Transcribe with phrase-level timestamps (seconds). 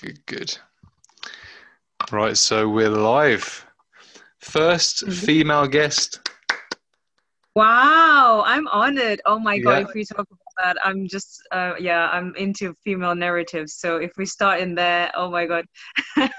[0.00, 0.56] Good, good.
[2.12, 3.66] Right, so we're live.
[4.40, 5.24] 1st Mhm.
[5.26, 6.20] female guest.
[7.56, 9.20] Wow, I'm honored.
[9.26, 13.16] Oh my God, if we talk about that, I'm just, uh, yeah, I'm into female
[13.16, 13.74] narratives.
[13.74, 15.64] So if we start in there, oh my God,
[16.16, 16.30] we have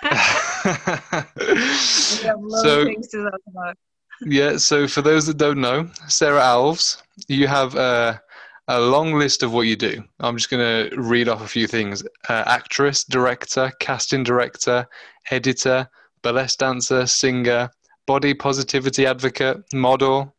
[2.40, 3.76] loads so to talk about.
[4.22, 8.22] yeah, so for those that don't know, Sarah Alves, you have a,
[8.70, 10.04] a long list of what you do.
[10.20, 14.88] I'm just going to read off a few things: uh, actress, director, casting director,
[15.32, 15.90] editor,
[16.22, 17.70] burlesque dancer, singer,
[18.06, 20.36] body positivity advocate, model.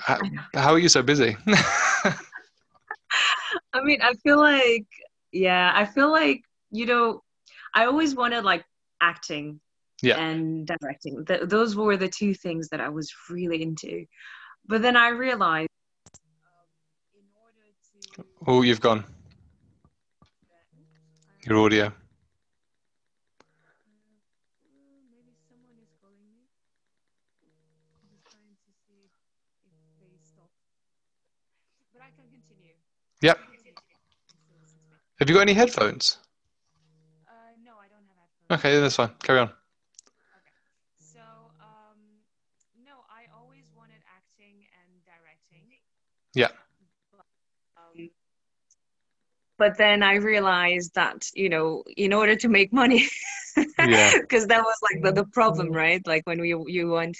[0.00, 0.18] How,
[0.54, 1.36] how are you so busy?
[3.72, 4.86] I mean, I feel like,
[5.32, 7.22] yeah, I feel like, you know,
[7.74, 8.64] I always wanted like
[9.00, 9.60] acting
[10.02, 10.18] Yeah.
[10.18, 11.24] and directing.
[11.24, 14.04] Th- those were the two things that I was really into.
[14.66, 15.68] But then I realized
[16.24, 16.66] um,
[17.14, 18.07] in order to
[18.46, 19.04] oh, you've gone.
[21.46, 21.92] Your audio.
[25.10, 26.44] Maybe someone is calling me.
[27.96, 29.08] I'm just trying to see
[29.64, 30.50] if they stop.
[31.92, 32.74] But I can continue.
[33.22, 33.38] Yep.
[33.38, 33.74] I can continue.
[34.44, 34.98] So listen to me.
[35.20, 36.18] Have you got any headphones?
[37.26, 37.32] Uh,
[37.64, 38.60] no, I don't have headphones.
[38.60, 39.10] Okay, that's fine.
[39.22, 39.50] Carry on.
[40.98, 41.22] So,
[41.60, 41.98] um,
[42.84, 45.80] no, I always wanted acting and directing.
[46.34, 46.52] Yeah.
[49.58, 53.04] But then I realized that, you know, in order to make money,
[53.78, 54.12] Yeah.
[54.20, 56.00] because that was like the, the problem, right?
[56.06, 57.18] Like when we you want,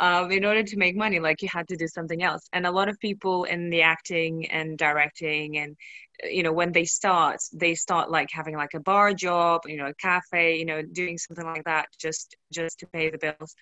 [0.00, 2.48] um, in order to make money, like you had to do something else.
[2.52, 5.76] And a lot of people in the acting and directing and
[6.24, 9.86] you know when they start they start like having like a bar job you know
[9.86, 13.54] a cafe you know doing something like that just just to pay the bills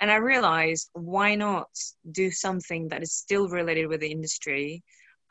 [0.00, 1.68] and i realized why not
[2.10, 4.82] do something that is still related with the industry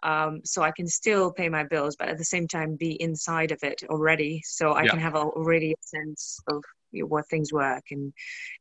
[0.03, 3.51] um, so i can still pay my bills but at the same time be inside
[3.51, 4.91] of it already so i Yeah.
[4.91, 8.13] can have a, already a sense of you know, what things work and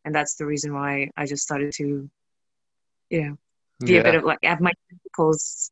[0.05, 2.09] and that's the reason why i just started to
[3.11, 3.37] you know
[3.87, 5.71] be a bit of like have my tentacles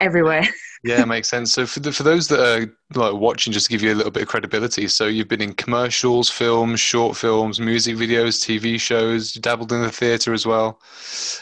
[0.00, 0.42] everywhere
[0.84, 1.52] yeah, it makes sense.
[1.52, 4.10] So for the, for those that are like watching, just to give you a little
[4.10, 4.86] bit of credibility.
[4.86, 9.34] So you've been in commercials, films, short films, music videos, TV shows.
[9.34, 10.80] You dabbled in the theatre as well.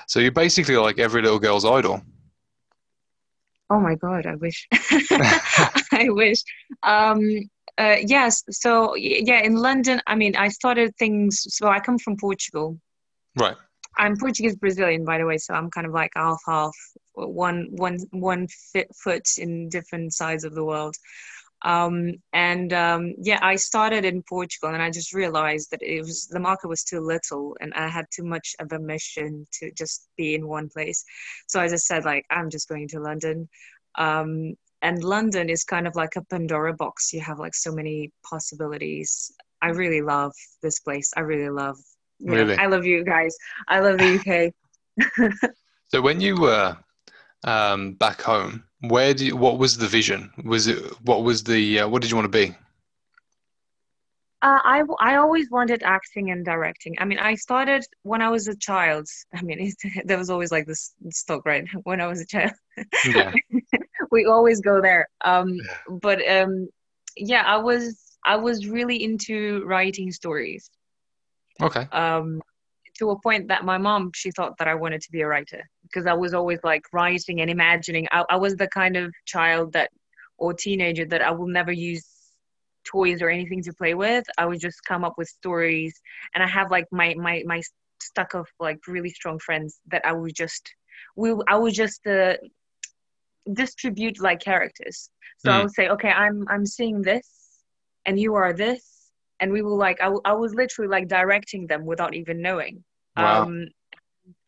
[0.06, 2.02] So you're basically like every little girl's idol.
[3.72, 4.68] Oh my God, I wish.
[5.92, 6.42] I wish.
[6.82, 7.20] Um,
[7.78, 11.46] uh, yes, so yeah, in London, I mean, I started things.
[11.48, 12.78] So I come from Portugal.
[13.34, 13.56] Right.
[13.96, 16.74] I'm Portuguese Brazilian, by the way, so I'm kind of like half half,
[17.14, 20.94] one one one fit foot in different sides of the world.
[21.64, 26.26] Um, and um, yeah, I started in Portugal, and I just realized that it was
[26.26, 30.08] the market was too little, and I had too much of a mission to just
[30.16, 31.04] be in one place.
[31.46, 33.48] So I just said like, I'm just going to London.
[33.96, 37.12] Um, and London is kind of like a Pandora box.
[37.12, 39.30] You have like so many possibilities.
[39.60, 41.12] I really love this place.
[41.16, 41.78] I really love.
[42.20, 42.56] Really?
[42.56, 43.36] I love you guys.
[43.68, 45.50] I love the UK.
[45.92, 46.74] So when you were
[47.44, 50.30] um, back home, where do you, what was the vision?
[50.44, 52.54] Was it what was the uh, what did you want to be?
[54.42, 56.96] Uh, I, I always wanted acting and directing.
[56.98, 59.06] I mean, I started when I was a child.
[59.34, 59.74] I mean, it,
[60.06, 61.66] there was always like this stock, right?
[61.84, 62.52] When I was a child,
[63.04, 63.32] Yeah.
[64.10, 65.08] we always go there.
[65.24, 65.56] Um,
[66.00, 66.68] but um,
[67.16, 70.70] yeah, I was I was really into writing stories.
[71.60, 71.86] Okay.
[71.92, 72.40] Um,
[73.02, 75.62] to a point that my mom she thought that I wanted to be a writer
[75.82, 78.06] because I was always like writing and imagining.
[78.12, 79.90] I, I was the kind of child that
[80.38, 82.06] or teenager that I will never use
[82.84, 84.24] toys or anything to play with.
[84.38, 86.00] I would just come up with stories,
[86.34, 87.60] and I have like my my my
[88.00, 90.64] stuck of like really strong friends that I would just
[91.16, 92.34] we I would just uh,
[93.52, 95.10] distribute like characters.
[95.38, 95.62] So I Mm.
[95.62, 97.26] would say, okay, I'm I'm seeing this,
[98.06, 101.66] and you are this, and we will like I, w- I was literally like directing
[101.66, 102.84] them without even knowing.
[103.16, 103.42] Wow.
[103.42, 103.68] Um,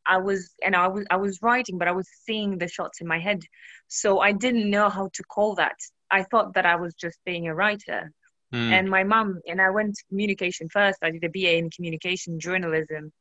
[0.07, 3.07] I was and I was I was writing, but I was seeing the shots in
[3.09, 3.41] my head,
[3.89, 5.77] so I didn't know how to call that.
[6.11, 8.11] I thought that I was just being a writer,
[8.53, 8.71] Mm.
[8.73, 10.99] and my mom and I went to communication first.
[11.03, 13.13] I did a BA in communication journalism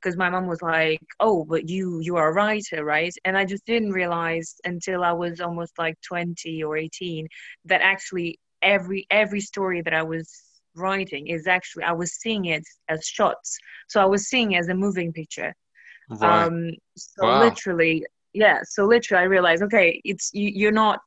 [0.00, 3.44] because my mom was like, "Oh, but you you are a writer, right?" And I
[3.44, 7.28] just didn't realize until I was almost like 20 or 18
[7.66, 10.28] that actually every every story that I was
[10.76, 13.58] writing is actually I was seeing it as shots.
[13.88, 15.54] So I was seeing it as a moving picture.
[16.08, 16.44] Right.
[16.44, 17.40] Um, so Wow.
[17.40, 18.60] literally, yeah.
[18.64, 21.00] So literally, I realized, okay, it's you, you're not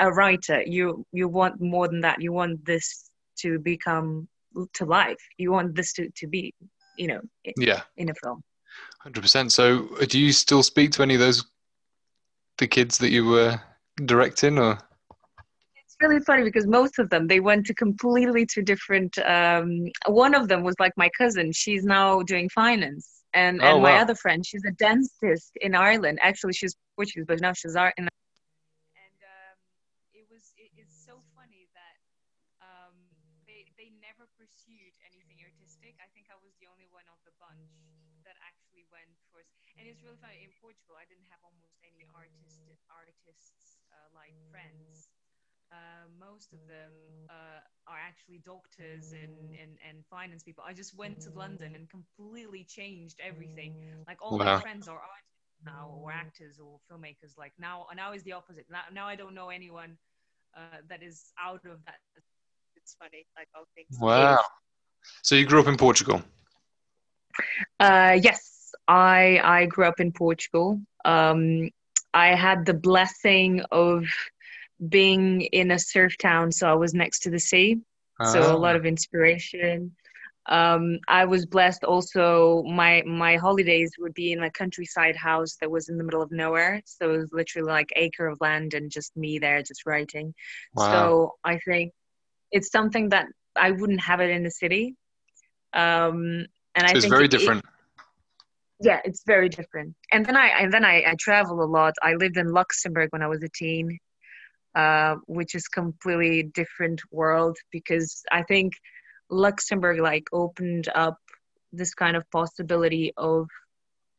[0.00, 0.62] a writer.
[0.62, 2.20] You you want more than that.
[2.20, 4.28] You want this to become
[4.74, 5.22] to life.
[5.38, 6.54] You want this to to be,
[6.96, 7.20] you know,
[7.56, 7.82] yeah.
[7.96, 8.42] in a film.
[9.00, 9.52] Hundred percent.
[9.52, 11.44] So, uh, do you still speak to any of those
[12.58, 13.60] the kids that you were
[14.04, 14.78] directing, or
[16.00, 19.18] really funny because most of them they went to completely two different.
[19.18, 21.52] Um, one of them was like my cousin.
[21.52, 23.98] She's now doing finance, and Oh, and my wow.
[23.98, 26.18] other friend, she's a dentist in Ireland.
[26.22, 28.08] Actually, she's Portuguese, but now she's in.
[28.94, 29.58] And um,
[30.12, 31.98] it was it, it's so funny that
[32.62, 32.94] um,
[33.46, 35.96] they they never pursued anything artistic.
[36.02, 37.86] I think I was the only one of the bunch
[38.24, 39.44] that actually went for.
[39.78, 40.96] And it's really funny in Portugal.
[40.98, 45.15] I didn't have almost any artist artists uh, like friends.
[45.72, 46.92] Uh, most of them
[47.28, 50.64] uh, are actually doctors and, and, and finance people.
[50.66, 53.74] I just went to London and completely changed everything.
[54.06, 54.52] Like all Wow.
[54.52, 57.36] my friends are artists now, or actors, or filmmakers.
[57.38, 58.66] Like now, now is the opposite.
[58.70, 59.98] Now, now I don't know anyone
[60.56, 61.94] uh, that is out of that.
[62.76, 64.00] It's funny, like how things.
[64.00, 64.38] Wow.
[65.22, 66.22] So you grew up in Portugal.
[67.78, 70.80] Uh, yes, I I grew up in Portugal.
[71.04, 71.70] Um,
[72.14, 74.04] I had the blessing of
[74.88, 77.78] being in a surf town, so I was next to the sea,
[78.22, 79.94] so a Ah, lot of inspiration.
[80.48, 82.62] Um, I was blessed also.
[82.64, 86.30] My my holidays would be in a countryside house that was in the middle of
[86.30, 90.34] nowhere, so it was literally like acre of land and just me there, just writing.
[90.74, 90.90] Wow.
[90.92, 91.92] So I think
[92.52, 93.26] it's something that
[93.56, 94.94] I wouldn't have it in the city.
[95.72, 97.64] Um, and I So it's very it- it- different.
[98.80, 102.12] yeah it's very different and then i and then I, I travel a lot i
[102.14, 103.98] lived in luxembourg when i was a teen
[104.76, 108.72] uh, which is completely different world because i think
[109.30, 111.18] luxembourg like opened up
[111.72, 113.48] this kind of possibility of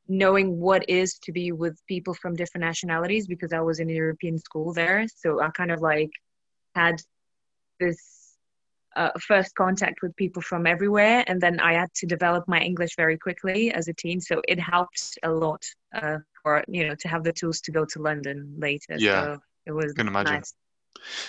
[0.07, 3.93] knowing what is to be with people from different nationalities because i was in a
[3.93, 5.05] european school there.
[5.15, 6.11] So i kind of like
[6.75, 7.01] had
[7.79, 7.99] this
[8.95, 11.23] uh, first contact with people from everywhere.
[11.27, 14.21] And then i had to develop my english very quickly as a teen.
[14.21, 15.63] So it helped a lot
[15.93, 18.95] uh, for you know to have the tools to go to london later.
[18.97, 19.23] Yeah.
[19.23, 20.35] so it was Can imagine.
[20.35, 20.53] nice.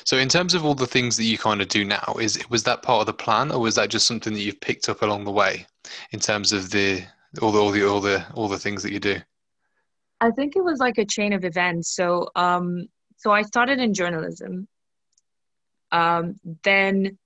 [0.04, 2.62] So in terms of all the things that you kind of do now, is was
[2.64, 5.24] that part of the plan, or was that just something that you've picked up along
[5.24, 5.66] the way,
[6.12, 7.04] in terms of the
[7.42, 9.16] all the all the all the all the things that you do?
[10.20, 11.94] i think it was like a chain of events.
[11.94, 12.86] So um
[13.16, 14.66] so i started in journalism.
[15.92, 17.18] Um then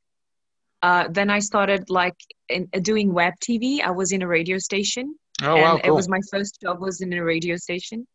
[0.82, 2.16] uh then i started like
[2.48, 5.14] in, doing web tv i was in a radio station.
[5.42, 8.06] Oh and wow, it was my first job was in a radio station.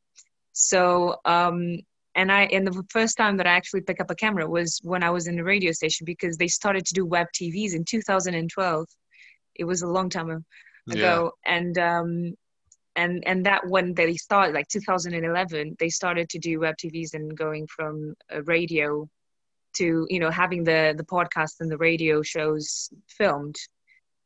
[0.53, 1.79] So um
[2.17, 5.03] and i and the first time that i actually picked up a camera was when
[5.03, 8.85] i was in the radio station because they started to do web tvs in 2012
[9.57, 10.45] it was a long time
[10.87, 10.95] yeah.
[10.95, 11.31] ago.
[11.45, 12.33] And um
[12.95, 17.37] and and that when they started like 2011 they started to do web tvs and
[17.37, 19.07] going from a radio
[19.75, 23.55] to you know having the the podcast and the radio shows filmed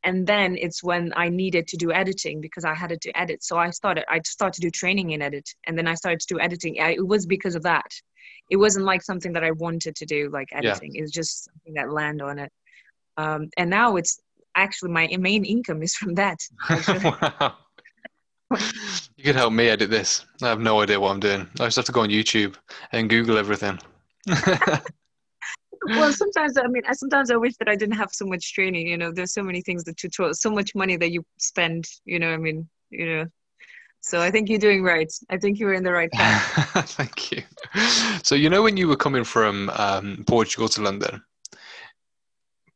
[0.04, 3.56] and then it's when i needed to do editing because i had to edit so
[3.58, 6.40] i started i started to do training in edit and then i started to do
[6.40, 7.90] editing I, it was because of that
[8.50, 10.58] it wasn't like something that i wanted to do like Yeah.
[10.70, 12.52] editing it's just something that land on it
[13.16, 14.20] um, and now it's
[14.56, 16.38] actually my main income is from that
[16.70, 17.56] wow.
[19.16, 20.26] You could help me edit this.
[20.42, 21.48] I have no idea what I'm doing.
[21.58, 22.56] I just have to go on YouTube
[22.92, 23.78] and Google everything.
[25.88, 28.86] well sometimes i mean I- sometimes i wish that i didn't have so much training
[28.88, 32.18] you know there's so many things that tutorial so much money that you spend you
[32.18, 33.26] know i mean you know
[34.00, 36.42] so i think you're doing right i think you're in the right path
[36.96, 37.42] Thank you.
[38.22, 41.22] So you know when you were coming from um, Portugal to London,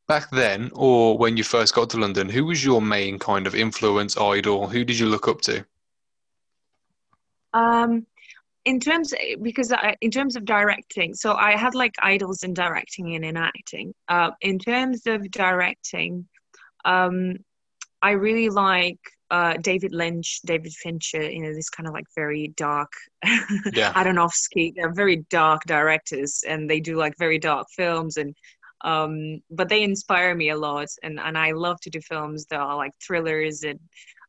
[0.08, 3.54] back then, or when you first got to London, who was your main kind of
[3.54, 4.68] influence, idol?
[4.68, 5.64] Who did you look up to?
[7.54, 8.06] um
[8.66, 13.14] in terms because I, in terms of directing so i had like idols in directing
[13.14, 16.26] and in acting uh, in terms of directing
[16.84, 17.36] um
[18.02, 22.54] i really like uh, David Lynch, David Fincher, you know, this kind of like very
[22.56, 22.92] dark,
[23.72, 23.92] Yeah.
[23.94, 28.36] Aronofsky, they're very dark directors and they do like very dark films and
[28.84, 32.60] um but they inspire me a lot and and I love to do films that
[32.60, 33.80] are like thrillers and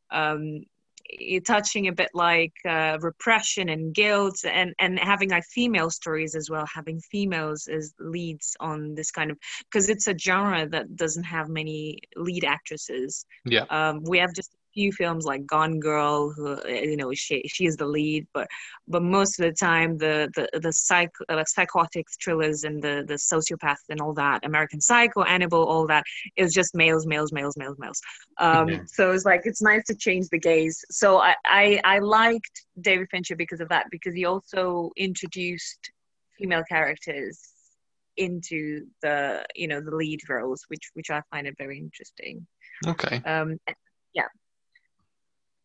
[0.10, 0.62] um
[1.10, 6.36] it- touching a bit like uh, repression and guilt and and having like female stories
[6.36, 9.38] as well having females as leads on this kind of
[9.72, 13.66] because it's a genre that doesn't have many lead actresses Yeah.
[13.70, 17.64] um, we have just few films like Gone Girl, who uh, you know she she
[17.70, 18.48] is the lead, but
[18.94, 23.18] but most of the time the the the psych uh, psychotic thrillers and the the
[23.32, 26.04] sociopath and all that, American Psycho, Annabelle, all that
[26.44, 28.00] is just males, males, males, males, males.
[28.46, 28.84] Um, Yeah.
[28.96, 30.78] So it's like it's nice to change the gaze.
[31.02, 31.64] So I, I
[31.96, 32.56] I liked
[32.90, 35.82] David Fincher because of that because he also introduced
[36.38, 37.36] female characters
[38.26, 39.18] into the
[39.62, 42.46] you know the lead roles, which which I find it very interesting
[42.94, 43.18] Okay.
[43.34, 43.50] um
[44.20, 44.30] yeah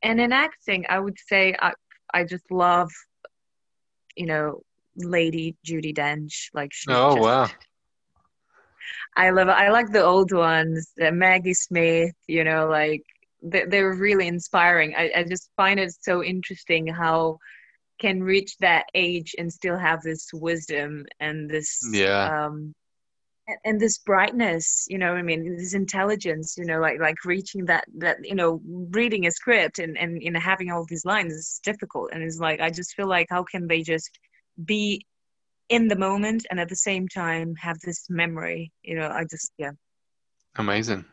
[0.02, 1.72] and in acting i would say i
[2.14, 2.90] i just love
[4.16, 4.60] you know
[4.96, 7.50] lady judi dench like she's Oh just wow.
[9.16, 9.48] I love.
[9.48, 12.14] I like the old ones, uh, Maggie Smith.
[12.26, 13.02] You know, like
[13.42, 14.94] they, they're really inspiring.
[14.96, 17.38] I, I just find it so interesting how
[18.00, 22.30] can reach that age and still have this wisdom and this Yeah.
[22.30, 22.74] um
[23.64, 27.84] and, this brightness you know i mean this intelligence you know like like reaching that
[27.98, 31.60] that you know reading a script and and you know having all these lines is
[31.64, 32.10] difficult.
[32.12, 34.18] And it's like i just feel like how can they just
[34.64, 35.04] be
[35.68, 38.72] in the moment and at the same time have this memory?
[38.82, 39.72] You know i just yeah.
[40.56, 41.04] Amazing.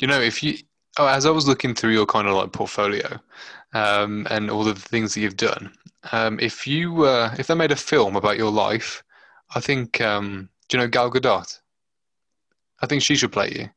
[0.00, 0.58] You know, if you,
[0.98, 3.20] oh, as I was looking through your kind of like portfolio,
[3.72, 5.72] um, and all the things that you've done,
[6.12, 9.02] um, if you, uh, if they made a film about your life,
[9.54, 11.58] I think, um, do you know Gal Gadot?
[12.80, 13.68] I think she should play you.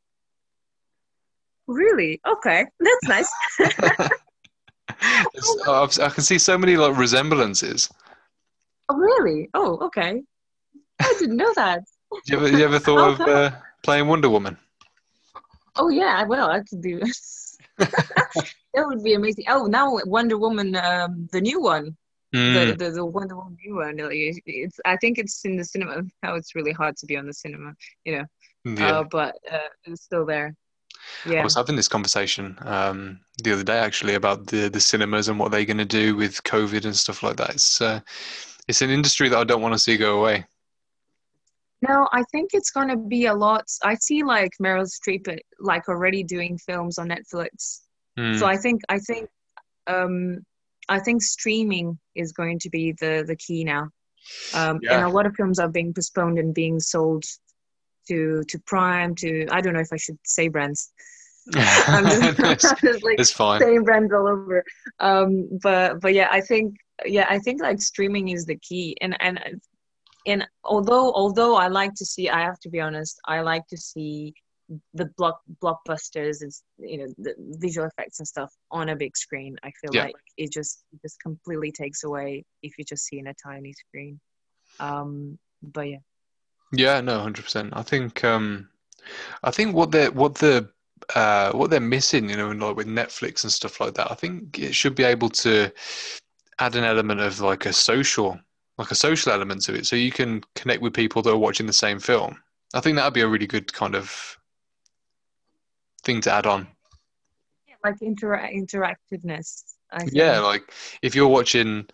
[1.66, 3.30] really okay that's nice
[5.98, 7.90] I can see so many like resemblances.
[8.90, 10.22] oh, really oh okay
[11.00, 11.80] i didn't know that
[12.26, 13.50] You ever, you ever thought of uh,
[13.82, 14.56] playing Wonder Woman?
[15.76, 17.00] Oh yeah, well I could do.
[17.78, 19.46] that would be amazing.
[19.48, 21.96] Oh, now Wonder Woman, um, the new one,
[22.34, 23.96] Mm, the the Wonder Woman new one.
[23.96, 26.02] like, it- It's I think it's in the cinema.
[26.22, 27.74] Now it's really hard to be on the cinema,
[28.04, 28.24] you know.
[28.64, 28.98] yeah.
[29.00, 30.54] Uh, but uh, it's still there.
[31.26, 35.38] I was having this conversation um, the other day actually about the the cinemas and
[35.38, 37.50] what they're going to do with COVID and stuff like that.
[37.50, 38.00] It's uh,
[38.68, 40.44] it's an industry that I don't want to see go away.
[41.82, 43.64] No, I think it's gonna be a lot.
[43.82, 47.82] I see like Meryl Streep uh, like already doing films on Netflix.
[48.18, 49.28] Mm, So I think I think
[49.86, 50.44] um,
[50.88, 53.88] I think streaming is going to be the the key now.
[54.54, 54.96] Um, Yeah.
[54.96, 57.24] And a lot of films are being postponed and being sold
[58.08, 59.14] to to Prime.
[59.16, 60.92] To I don't know if I should say brands.
[61.54, 62.04] I'm
[62.58, 63.60] just, like it's fine.
[63.60, 64.64] saying brands all over.
[65.00, 68.96] Um, but but yeah, I think yeah, I think like streaming is the key.
[69.00, 69.60] And and
[70.26, 73.76] and although although I like to see, I have to be honest, I like to
[73.76, 74.34] see
[74.94, 79.56] the block blockbusters and you know the visual effects and stuff on a big screen.
[79.62, 80.04] I feel Yeah.
[80.04, 83.72] like it just it just completely takes away if you're just see in a tiny
[83.72, 84.20] screen.
[84.80, 85.98] Um, but yeah.
[86.72, 87.70] Yeah, no, hundred percent.
[87.74, 88.68] I think um,
[89.42, 90.68] I think what they're what the
[91.14, 94.10] uh, what they're missing, you know, in like with Netflix and stuff like that.
[94.10, 95.70] I think it should be able to
[96.58, 98.38] add an element of like a social,
[98.78, 101.66] like a social element to it, so you can connect with people that are watching
[101.66, 102.40] the same film.
[102.72, 104.38] I think that'd be a really good kind of
[106.04, 106.66] thing to add on.
[107.84, 109.62] like intera- interactiveness.
[109.92, 110.06] I.
[110.12, 111.86] Yeah, like if you're watching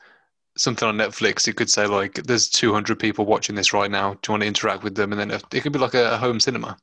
[0.56, 4.14] something on Netflix, it could say like, "There's 200 people watching this right now.
[4.14, 6.38] Do you want to interact with them?" And then it could be like a, home
[6.40, 6.76] cinema.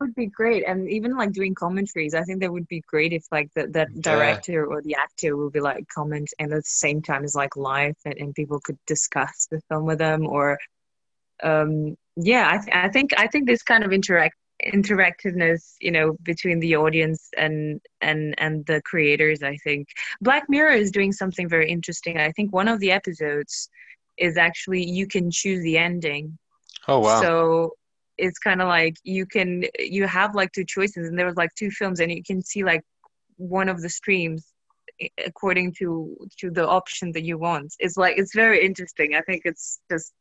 [0.00, 3.24] would be great and even like doing commentaries i think that would be great if
[3.32, 4.00] like the, the Yeah.
[4.10, 7.56] director or the actor would be like comment and at the same time is like
[7.56, 10.56] live and, and people could discuss the film with them or
[11.42, 16.16] um yeah i, th- I think i think this kind of interact interactiveness you know
[16.24, 19.86] between the audience and and and the creators i think
[20.20, 23.70] black mirror is doing something very interesting i think one of the episodes
[24.16, 26.36] is actually you can choose the ending
[26.88, 27.20] Oh wow!
[27.20, 27.72] so
[28.18, 31.54] it's kind of like you can you have like two choices, and there was like
[31.54, 32.82] two films, and you can see like
[33.36, 34.52] one of the streams
[35.24, 37.72] according to to the option that you want.
[37.78, 39.14] It's like it's very interesting.
[39.14, 40.12] I think it's just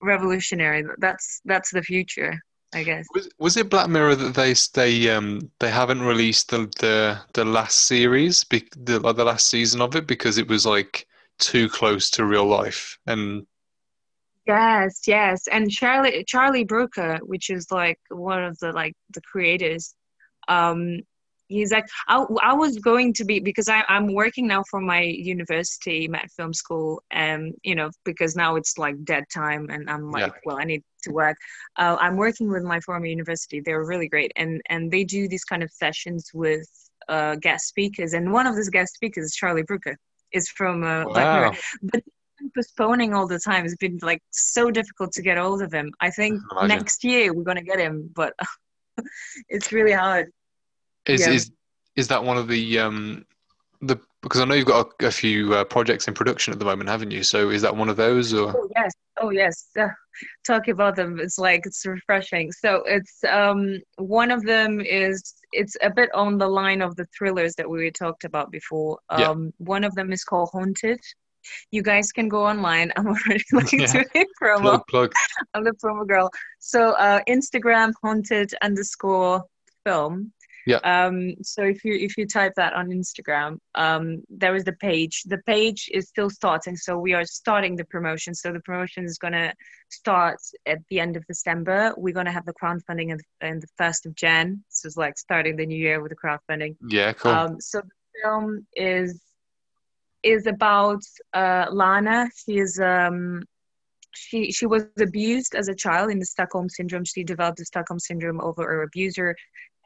[0.00, 0.84] revolutionary.
[0.98, 2.40] That's that's the future,
[2.76, 3.06] I guess.
[3.14, 7.44] Was, was it Black Mirror that they they um they haven't released the the, the
[7.44, 11.06] last series, be, the the last season of it because it was like
[11.38, 13.46] too close to real life and
[14.46, 19.94] Yes, yes, and Charlie Charlie Brooker, which is like one of the like the creators,
[20.46, 21.00] um,
[21.48, 25.00] he's like I, I was going to be because I, I'm working now for my
[25.00, 30.10] university Met Film School, and you know because now it's like dead time, and I'm
[30.10, 30.40] like, Yeah.
[30.44, 31.36] well, I need to work.
[31.76, 33.60] Uh, I'm working with my former university.
[33.60, 36.68] They're really great, and and they do these kind of sessions with
[37.08, 39.96] uh, guest speakers, and one of those guest speakers is Charlie Brooker.
[40.32, 42.02] Is from uh, Black Mirror wow, but
[42.54, 43.64] postponing all the time.
[43.64, 45.92] It's been like so difficult to get hold of him.
[46.00, 48.34] I think I next year we're gonna get him, but
[49.48, 50.30] it's really hard.
[51.06, 51.32] Is yeah.
[51.32, 51.50] is
[51.96, 53.24] is that one of the um
[53.80, 56.64] the because I know you've got a, a few uh, projects in production at the
[56.64, 57.22] moment, haven't you?
[57.22, 59.68] So is that one of those or Oh yes, oh yes.
[59.78, 59.88] Uh,
[60.46, 62.50] talking about them, it's like it's refreshing.
[62.50, 67.06] So it's um one of them is it's a bit on the line of the
[67.16, 68.98] thrillers that we talked about before.
[69.18, 69.28] Yeah.
[69.28, 71.00] Um, one of them is called Haunted.
[71.70, 72.92] You guys can go online.
[72.96, 73.86] I'm already looking Yeah.
[73.86, 74.60] to a promo.
[74.62, 75.12] plug plug?
[75.52, 76.30] I'm the promo girl.
[76.58, 79.44] So uh, Instagram haunted underscore
[79.84, 80.32] film.
[80.66, 80.78] Yeah.
[80.78, 85.22] Um, so if you if you type that on Instagram, um, there is the page.
[85.26, 88.34] The page is still starting, so we are starting the promotion.
[88.34, 89.54] So the promotion is gonna
[89.90, 91.94] start at the end of December.
[91.96, 94.64] We're gonna have the crowdfunding in the, in the first of Jan.
[94.68, 96.74] So it's like starting the new year with the crowdfunding.
[96.88, 97.30] Yeah, cool.
[97.30, 99.22] Um, so the film is
[100.24, 102.28] is about uh, Lana.
[102.44, 103.44] She is um,
[104.16, 107.04] she she was abused as a child in the Stockholm syndrome.
[107.04, 109.36] She developed the Stockholm syndrome over her abuser,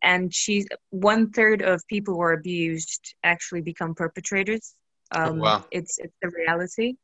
[0.02, 4.75] and she's one third of people who are abused actually become perpetrators.
[5.14, 5.64] Oh, Um, wow.
[5.71, 6.95] It's it's the reality,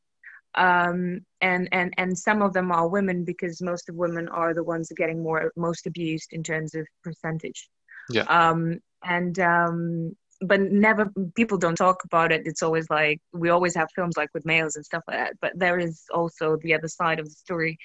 [0.55, 4.65] um, and and and some of them are women because most of women are the
[4.65, 7.69] ones getting more most abused in terms of percentage.
[8.11, 8.23] Yeah.
[8.23, 12.43] Um, and um, but never people don't talk about it.
[12.45, 15.35] It's always like we always have films like with males and stuff like that.
[15.41, 17.79] But there is also the other side of the story.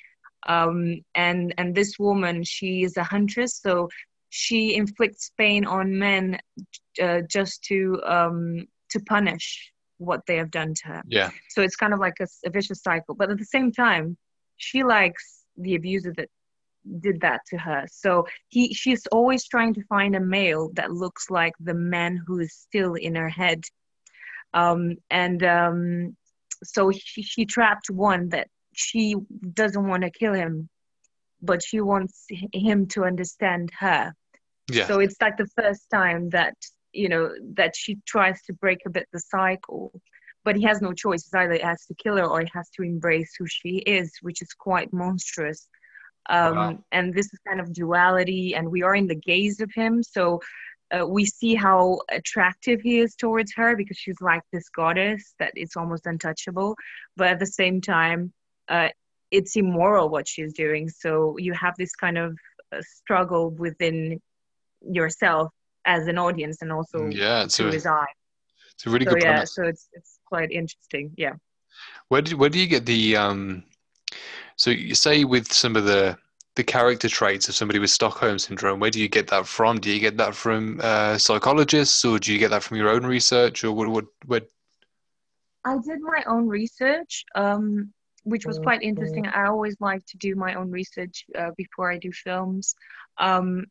[0.47, 3.89] Um, and and this woman, she is a huntress, so
[4.31, 6.39] she inflicts pain on men
[7.01, 11.03] uh, just to um, to punish what they have done to her.
[11.05, 11.29] Yeah.
[11.50, 13.13] So it's kind of like a, a vicious cycle.
[13.13, 14.17] But at the same time,
[14.55, 16.29] she likes the abuser that
[17.01, 17.85] did that to her.
[17.91, 22.39] So he she's always trying to find a male that looks like the man who
[22.39, 23.63] is still in her head.
[24.53, 26.15] Um, and um,
[26.63, 29.15] so she, she trapped one that she
[29.53, 30.69] doesn't want to kill him,
[31.41, 34.13] but she wants him to understand her.
[34.69, 34.87] Yeah.
[34.87, 36.55] So it's like the first time that
[36.93, 39.99] you know that she tries to break a bit the cycle,
[40.43, 41.21] but he has no choice.
[41.23, 44.11] It's either he has to kill her or he has to embrace who she is,
[44.21, 45.67] which is quite monstrous.
[46.29, 46.83] Um, Wow.
[46.91, 50.03] And this is kind of duality, and we are in the gaze of him.
[50.03, 50.41] So
[50.91, 55.53] uh, we see how attractive he is towards her because she's like this goddess that
[55.55, 56.75] it's almost untouchable.
[57.17, 58.33] But at the same time,
[58.67, 58.89] uh,
[59.31, 60.89] it's immoral what she's doing.
[60.89, 62.37] So you have this kind of
[62.75, 64.21] uh, struggle within
[64.81, 65.51] yourself
[65.85, 68.05] as an audience and also yeah, it's through a, his eye.
[68.73, 69.55] it's a really So good yeah, premise.
[69.55, 71.11] so it's it's quite interesting.
[71.17, 71.33] Yeah.
[72.09, 73.63] Where do where do you get the um?
[74.55, 76.17] So you say with some of the
[76.55, 79.79] the character traits of somebody with Stockholm syndrome, where do you get that from?
[79.79, 83.05] Do you get that from uh, psychologists, or do you get that from your own
[83.05, 83.87] research, or what?
[83.87, 84.05] What?
[84.25, 84.48] what
[85.63, 89.27] I did my own research, um, which was quite interesting.
[89.27, 92.75] I always like to do my own research uh, before I do films.
[93.17, 93.65] Um,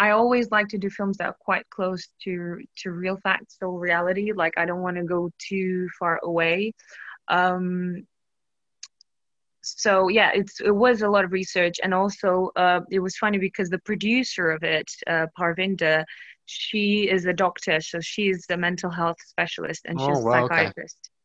[0.00, 3.78] I always like to do films that are quite close to to real facts or
[3.78, 4.32] reality.
[4.32, 6.72] Like I don't want to go too far away.
[7.28, 8.06] Um,
[9.62, 13.38] so yeah, it's it was a lot of research, and also uh, it was funny
[13.38, 16.04] because the producer of it, uh, Parvinda,
[16.46, 20.98] she is a doctor, so she's a mental health specialist and she's Oh, a psychiatrist.
[21.04, 21.19] okay.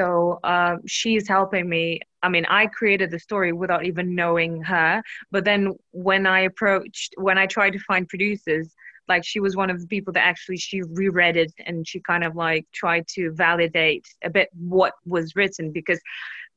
[0.00, 2.00] So uh, she's helping me.
[2.22, 5.02] I mean, I created the story without even knowing her.
[5.30, 8.74] But then when I approached, when I tried to find producers,
[9.08, 12.24] like she was one of the people that actually she reread it and she kind
[12.24, 16.00] of like tried to validate a bit what was written because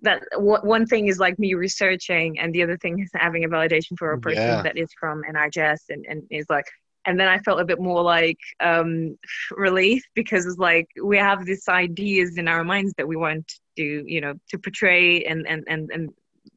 [0.02, 3.98] that one thing is like me researching and the other thing is having a validation
[3.98, 4.62] for a person Yeah.
[4.62, 6.66] that is from NHS and, and is like
[7.06, 9.18] and then I felt a bit more like um,
[9.52, 14.04] relief because it's like we have these ideas in our minds that we want to
[14.06, 16.10] you know to portray and and and, and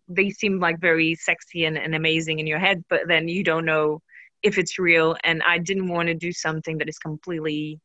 [0.09, 3.65] they seem like very sexy and, and amazing in your head but then you don't
[3.65, 4.01] know
[4.43, 7.81] if it's real and I didn't want to do something that is completely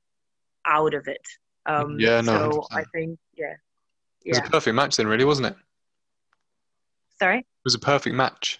[0.68, 1.26] out of it
[1.66, 2.86] um, Yeah, no, so I 100%.
[2.94, 3.54] think yeah
[4.26, 5.56] It was a perfect match then, really, wasn't it?
[7.20, 7.40] Sorry.
[7.40, 8.60] It was a perfect match.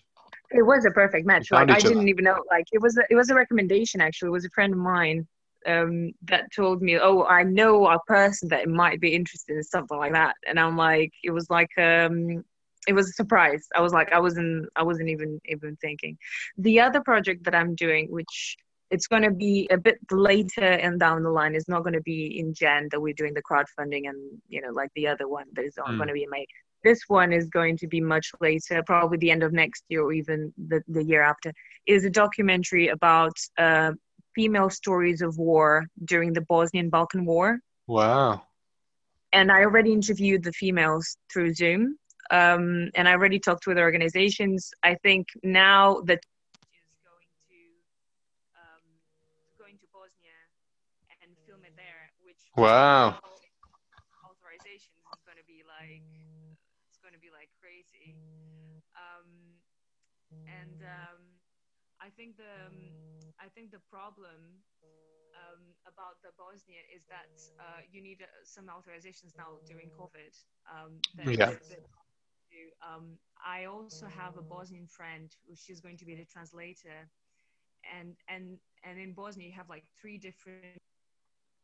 [0.54, 1.52] It was a perfect match.
[1.52, 2.44] Like I didn't even know.
[2.50, 4.28] Like it was a, it was a recommendation actually.
[4.28, 5.28] It was a friend of mine
[5.66, 9.98] um, that told me, "Oh, I know a person that might be interested in something
[9.98, 12.44] like that." And I'm like, it was like um,
[12.88, 13.68] it was a surprise.
[13.76, 16.18] I was like, I wasn't I wasn't even even thinking.
[16.58, 18.58] The other project that I'm doing, which
[18.90, 22.02] it's going to be a bit later and down the line, is not going to
[22.02, 24.18] be in Jan that we're doing the crowdfunding and
[24.50, 25.98] you know like the other one that is not Mm.
[25.98, 26.46] going to be in May
[26.84, 30.14] this one is going to be much later, probably the end of next year or
[30.14, 31.54] even the, the year after,
[31.88, 33.92] is a documentary about uh,
[34.36, 37.60] female stories of war during the Bosnian Balkan War.
[37.88, 38.44] Wow.
[39.34, 41.98] And I already interviewed the females through Zoom.
[42.32, 44.72] Um, and I already talked with organizations.
[44.84, 46.20] I think now that
[46.72, 47.60] is going to
[48.56, 48.84] um,
[49.60, 50.40] going to Bosnia
[51.22, 53.20] and film it there, which Wow.
[63.92, 64.64] Problem
[65.36, 70.34] um, about the Bosnia is that uh, you need uh, some authorizations now during COVID.
[70.76, 71.52] Um, Yeah.
[72.84, 77.10] Um, I also have a Bosnian friend who she's going to be the translator,
[77.98, 80.82] and and and in Bosnia you have like three different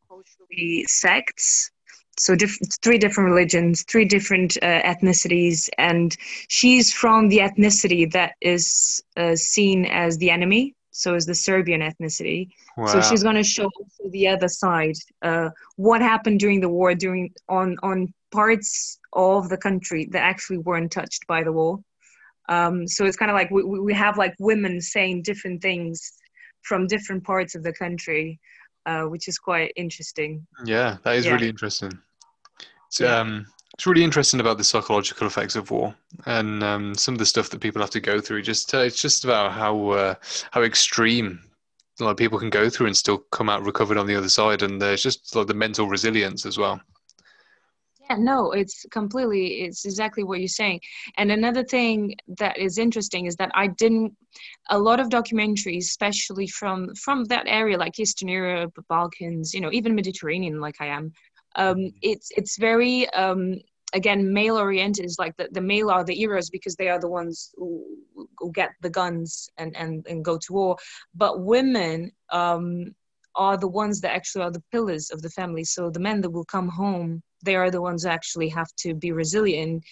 [0.08, 1.72] culturally sects
[2.18, 6.18] so diff- three different religions three different uh, ethnicities and
[6.50, 11.82] she's from the ethnicity that is uh, seen as the enemy so is the serbian
[11.82, 12.88] ethnicity wow.
[12.88, 13.70] so she's going to show
[14.12, 19.58] the other side uh, what happened during the war during on on parts of the
[19.58, 21.80] country that actually weren't touched by the war
[22.50, 26.14] um, so it's kind of like we, we have like women saying different things
[26.62, 28.40] from different parts of the country
[28.88, 30.48] uh, which is quite interesting.
[30.66, 31.34] Yeah, that is yeah.
[31.34, 31.92] really interesting.
[32.88, 33.20] It's, yeah.
[33.20, 33.46] um,
[33.78, 35.94] it's really interesting about the psychological effects of war
[36.26, 38.42] and um, some of the stuff that people have to go through.
[38.42, 40.16] Just uh, it's just about how uh,
[40.50, 41.40] how extreme
[42.00, 44.30] a lot of people can go through and still come out recovered on the other
[44.30, 46.82] side, and there's just like the mental resilience as well.
[48.10, 50.80] Yeah no it's completely it's exactly what you're saying.
[51.18, 54.16] And another thing that is interesting is that i didn't
[54.70, 59.72] a lot of documentaries especially from from that area like eastern europe balkans you know
[59.74, 61.12] even mediterranean like i am
[61.58, 63.56] um, it's it's very um,
[63.94, 67.10] again male oriented is like the, the male are the heroes because they are the
[67.10, 67.84] ones who,
[68.38, 70.78] who get the guns and, and and go to war
[71.16, 72.96] but women um,
[73.36, 76.30] are the ones that actually are the pillars of the family so the men that
[76.30, 79.84] will come home they are the ones who actually have to be resilient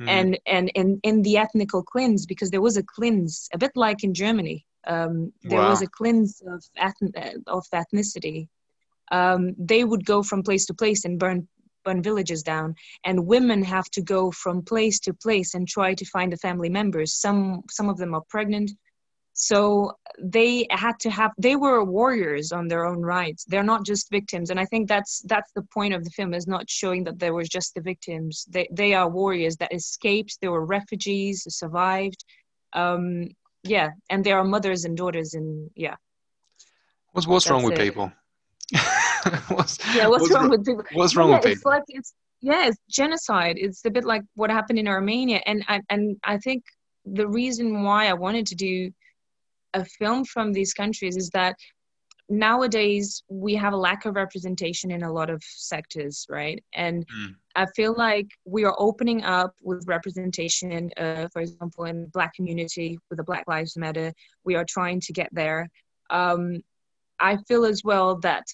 [0.00, 0.08] mm.
[0.08, 4.04] and and in in the ethnical cleanse because there was a cleanse a bit like
[4.04, 5.70] in germany um, there wow.
[5.70, 8.48] was a cleanse of ethn- of ethnicity
[9.10, 11.48] um, they would go from place to place and burn
[11.84, 12.74] burn villages down.
[13.04, 16.68] And women have to go from place to place and try to find the family
[16.68, 17.14] members.
[17.14, 18.72] Some some of them are pregnant.
[19.34, 23.44] So they had to have they were warriors on their own rights.
[23.44, 24.50] They're not just victims.
[24.50, 27.30] And i think that's that's the point of the film is not showing that they
[27.30, 28.46] were just the victims.
[28.48, 30.38] They they are warriors that escaped.
[30.40, 32.24] They were refugees who survived.
[32.72, 33.28] Um
[33.64, 33.90] yeah.
[34.10, 35.96] And there are mothers and daughters and yeah.
[37.12, 37.84] What's what's wrong with it.
[37.86, 38.12] people
[39.48, 40.84] what's, yeah what's, what's wrong with people?
[40.94, 43.56] what's wrong yeah, with it's like it's yeah it's genocide.
[43.58, 45.40] It's a bit like what happened in armenia.
[45.46, 46.64] And and, and i think
[47.04, 48.90] the reason why i wanted to do
[49.74, 51.56] a film from these countries is that
[52.28, 56.62] nowadays we have a lack of representation in a lot of sectors right?
[56.74, 57.34] And mm.
[57.56, 62.34] i feel like we are opening up with representation uh, for example in the black
[62.34, 64.12] community with the black lives matter.
[64.44, 65.70] We are trying to get there.
[66.10, 66.60] Um,
[67.20, 68.44] i feel as well that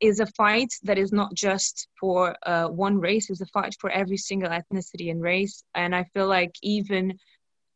[0.00, 3.90] is a fight that is not just for uh, one race it's a fight for
[3.90, 5.62] every single ethnicity and race.
[5.74, 7.18] And i feel like even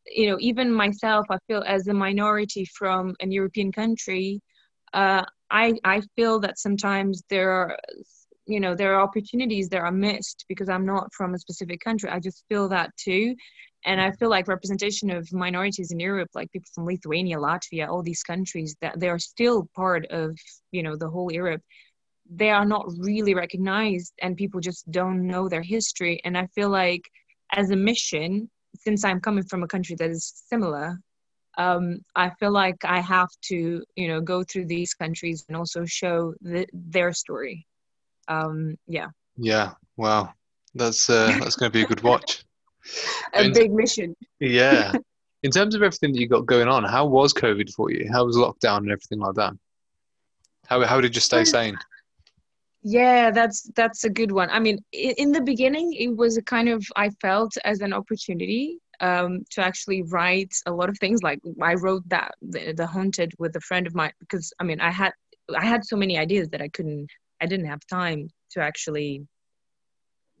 [0.05, 4.41] you know even myself i feel as a minority from an european country
[4.93, 7.77] uh, i i feel that sometimes there are
[8.47, 12.09] you know there are opportunities that are missed because i'm not from a specific country.
[12.09, 13.35] I just feel that too
[13.85, 18.03] and i feel like representation of minorities in europe like people from lithuania latvia all
[18.03, 20.37] these countries that they are still part of
[20.71, 21.61] you know the whole europe
[22.33, 26.69] they are not really recognized and people just don't know their history and i feel
[26.69, 27.03] like
[27.53, 30.99] as a mission since I'm coming from a country that is similar,
[31.57, 35.85] um, I feel like I have to, you know, go through these countries and also
[35.85, 37.67] show the, their story.
[38.27, 39.07] Um, yeah.
[39.37, 39.73] Yeah.
[39.97, 40.33] Wow.
[40.73, 42.45] That's uh, that's going to be a good watch.
[43.33, 44.15] A and, big mission.
[44.39, 44.93] yeah.
[45.43, 48.07] In terms of everything that you got going on, how was COVID for you?
[48.11, 49.53] How was lockdown and everything like that?
[50.67, 51.75] How how did you stay sane?
[52.83, 56.67] yeah that's that's a good one i mean in the beginning it was a kind
[56.67, 61.39] of i felt as an opportunity um, to actually write a lot of things like
[61.61, 64.91] i wrote that the, the haunted with a friend of mine because i mean i
[64.91, 65.11] had
[65.57, 67.07] i had so many ideas that i couldn't
[67.39, 69.25] i didn't have time to actually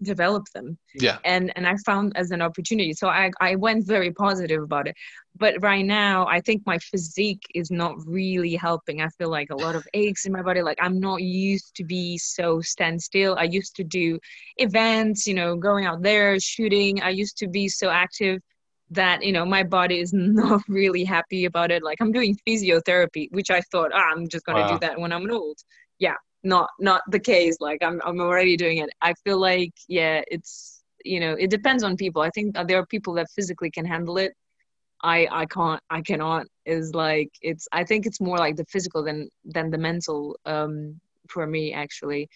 [0.03, 0.77] develop them.
[0.95, 1.17] Yeah.
[1.23, 2.93] And and i found as an opportunity.
[2.93, 4.95] So i i went very positive about it.
[5.37, 9.01] But right now i think my physique is not really helping.
[9.01, 10.61] I feel like a lot of aches in my body.
[10.61, 13.35] Like i'm not used to be so standstill.
[13.37, 14.19] I used to do
[14.57, 17.01] events you know going out there shooting.
[17.01, 18.39] I used to be so active
[18.89, 21.83] that you know my body is not really happy about it.
[21.83, 24.73] Like i'm doing physiotherapy which i thought oh, i'm just going to wow.
[24.73, 25.57] do that when i'm old.
[25.99, 27.57] Yeah not not the case.
[27.59, 28.89] Like i'm i'm already doing it.
[29.01, 32.21] I feel like yeah it's you know it depends on people.
[32.21, 34.33] I think there are people that physically can handle it.
[35.03, 36.45] I i can't i cannot.
[36.65, 40.99] Is like it's i think it's more like the physical than than the mental um
[41.29, 42.29] for me actually.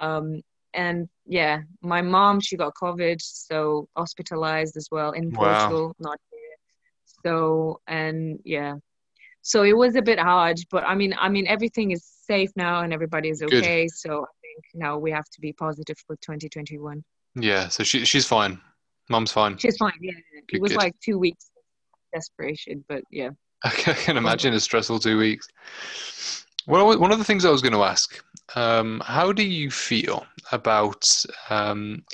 [0.00, 0.40] Um
[0.74, 6.56] and yeah my mom she got covid so hospitalized as well in portugal not here.
[7.24, 8.74] So and yeah
[9.42, 12.82] so it was a bit hard but i mean i mean everything is safe now
[12.82, 13.82] and everybody is okay.
[13.82, 13.90] Good.
[13.90, 17.02] so i think now we have to be positive for 2021
[17.34, 18.60] yeah so she, she's fine.
[19.08, 19.58] Mom's fine.
[19.58, 20.12] She's fine yeah
[20.48, 23.30] Good, it was like two weeks of desperation but yeah.
[23.64, 25.46] I can imagine a stressful two weeks.
[26.66, 28.22] Well, one of the things I was going to ask,
[28.54, 31.08] um, how do you feel about
[31.50, 32.04] um,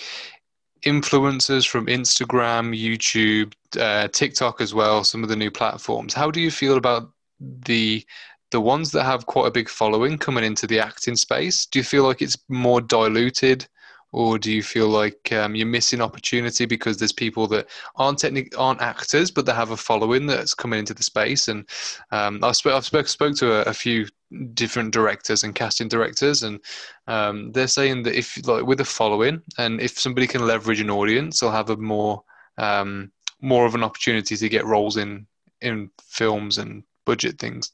[0.84, 6.14] influencers from Instagram, YouTube, uh, TikTok as well, some of the new platforms?
[6.14, 8.04] How do you feel about the
[8.50, 11.66] the ones that have quite a big following coming into the acting space?
[11.66, 13.66] Do you feel like it's more diluted?
[14.12, 18.24] or do you feel like um, you're missing opportunity because there's people that aren't
[18.56, 21.68] aren't actors but they have a following that's coming into the space and
[22.10, 24.06] um, I've, sp- I've spoke, spoke to a, a, few
[24.54, 26.60] different directors and casting directors and
[27.06, 30.90] um, they're saying that if like with a following and if somebody can leverage an
[30.90, 32.22] audience they'll have a more
[32.56, 35.26] um, more of an opportunity to get roles in
[35.60, 37.72] in films and budget things.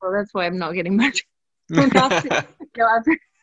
[0.00, 1.22] Well that's why i'm not getting much.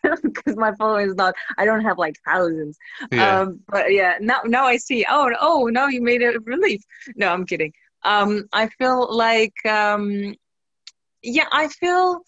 [0.23, 2.77] Because my following is not i don't have like thousands.
[3.11, 3.41] Yeah.
[3.41, 5.05] um but yeah now now i see.
[5.09, 6.81] Oh oh no you made a relief.
[7.15, 7.73] No i'm kidding.
[8.03, 10.35] Um i feel like um
[11.23, 12.21] yeah i feel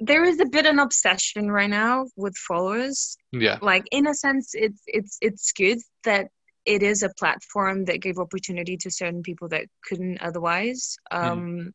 [0.00, 3.16] there is a bit an obsession right now with followers.
[3.32, 3.58] Yeah.
[3.62, 6.28] Like in a sense it's it's it's good that
[6.66, 11.72] it is a platform that gave opportunity to certain people that couldn't otherwise um mm.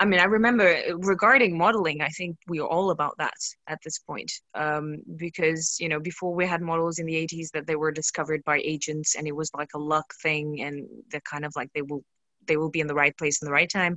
[0.00, 3.36] I mean, I remember regarding modeling, I think we are all about that
[3.68, 4.32] at this point.
[4.54, 8.42] Um, because, you know, before we had models in the 80s that they were discovered
[8.44, 11.82] by agents and it was like a luck thing and they're kind of like they
[11.82, 12.02] will
[12.48, 13.94] they will be in the right place in the right time.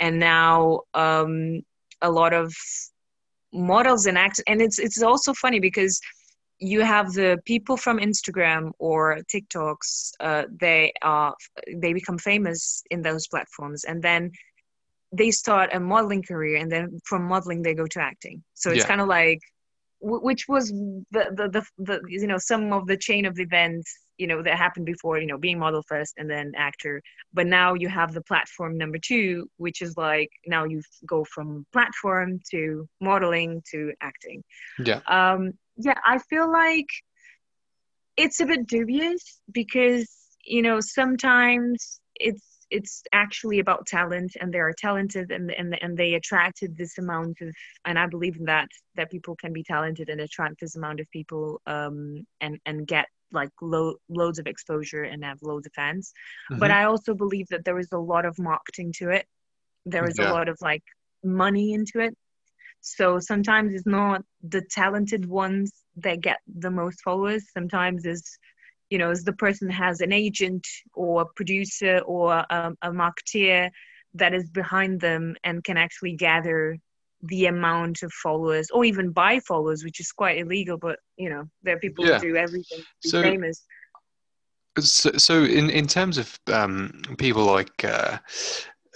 [0.00, 1.60] And now um,
[2.02, 2.52] a lot of
[3.52, 6.00] models and acts and it's it's also funny because
[6.58, 11.34] you have the people from Instagram or TikToks, uh, they are
[11.74, 14.30] they become famous in those platforms, and then
[15.12, 18.42] they start a modeling career and then from modeling they go to acting.
[18.54, 18.86] So it's yeah.
[18.86, 19.40] kind of like
[20.00, 24.26] which was the, the, the the you know some of the chain of events you
[24.26, 27.02] know that happened before you know being model first and then actor.
[27.32, 31.66] But now you have the platform number two which is like now you go from
[31.72, 34.42] platform to modeling to acting.
[34.84, 35.00] Yeah.
[35.08, 36.88] Um yeah i feel like
[38.16, 40.08] it's a bit dubious because
[40.44, 45.96] you know sometimes it's it's actually about talent and they are talented and, and and
[45.96, 50.08] they attracted this amount of and i believe in that that people can be talented
[50.08, 55.02] and attract this amount of people um and and get like lo- loads of exposure
[55.02, 56.12] and have loads of fans
[56.50, 56.58] mm-hmm.
[56.58, 59.26] but i also believe that there is a lot of marketing to it
[59.84, 60.30] there is yeah.
[60.30, 60.82] a lot of like
[61.22, 62.16] money into it
[62.80, 68.38] so sometimes it's not the talented ones that get the most followers sometimes it's
[68.90, 73.70] you know, as the person has an agent or a producer or um, a marketeer
[74.14, 76.78] that is behind them and can actually gather
[77.22, 81.44] the amount of followers or even buy followers, which is quite illegal, but you know,
[81.62, 82.18] there are people yeah.
[82.18, 83.64] who do everything to be so, famous.
[84.78, 88.18] So, so in, in terms of um, people like, uh,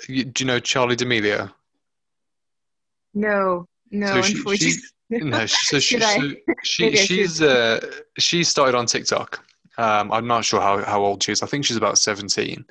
[0.06, 1.50] do you know Charli D'Amelio?
[3.14, 4.72] No, no, so she, unfortunately.
[4.72, 7.80] She, no, so she, so she she's uh,
[8.18, 9.44] she started on TikTok
[9.80, 11.42] um, I'm not sure how, how old she is.
[11.42, 12.64] I think she's about 17.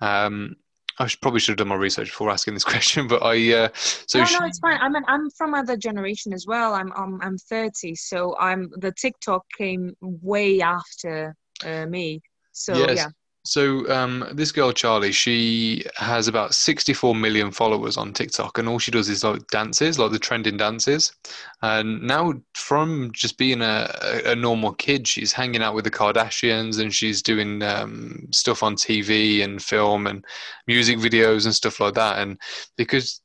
[0.00, 0.56] Um,
[0.98, 3.52] I should, probably should have done my research before asking this question, but I.
[3.52, 4.78] Uh, so no, she, no, it's fine.
[4.80, 6.72] I'm an, I'm from other generation as well.
[6.72, 12.22] I'm I'm I'm 30, so I'm the TikTok came way after uh, me.
[12.52, 12.96] So yes.
[12.96, 13.08] yeah.
[13.46, 18.78] So um, this girl Charli, she has about 64 million followers on TikTok, and all
[18.78, 21.12] she does is like dances, like the trending dances.
[21.60, 23.90] And now, from just being a,
[24.24, 28.76] a normal kid, she's hanging out with the Kardashians, and she's doing um, stuff on
[28.76, 30.24] TV and film and
[30.66, 32.20] music videos and stuff like that.
[32.20, 32.40] And
[32.78, 33.20] because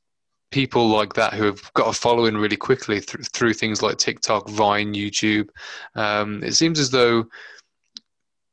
[0.50, 4.50] people like that who have got a following really quickly through, through things like TikTok,
[4.50, 5.48] Vine, YouTube,
[5.94, 7.24] um, it seems as though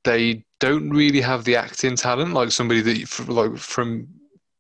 [0.08, 4.08] they don't really have the acting talent like somebody that like from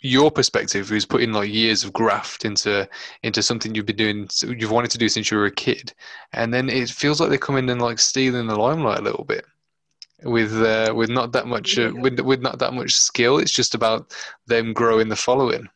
[0.01, 2.87] your perspective who's put in like years of graft into
[3.23, 5.93] into something you've been doing you've wanted to do since you were a kid.
[6.33, 9.23] And then it feels like they come in and like stealing the limelight a little
[9.23, 9.45] bit
[10.23, 13.37] with uh, with not that much uh, with with not that much skill.
[13.37, 14.13] It's just about
[14.47, 15.67] them growing the following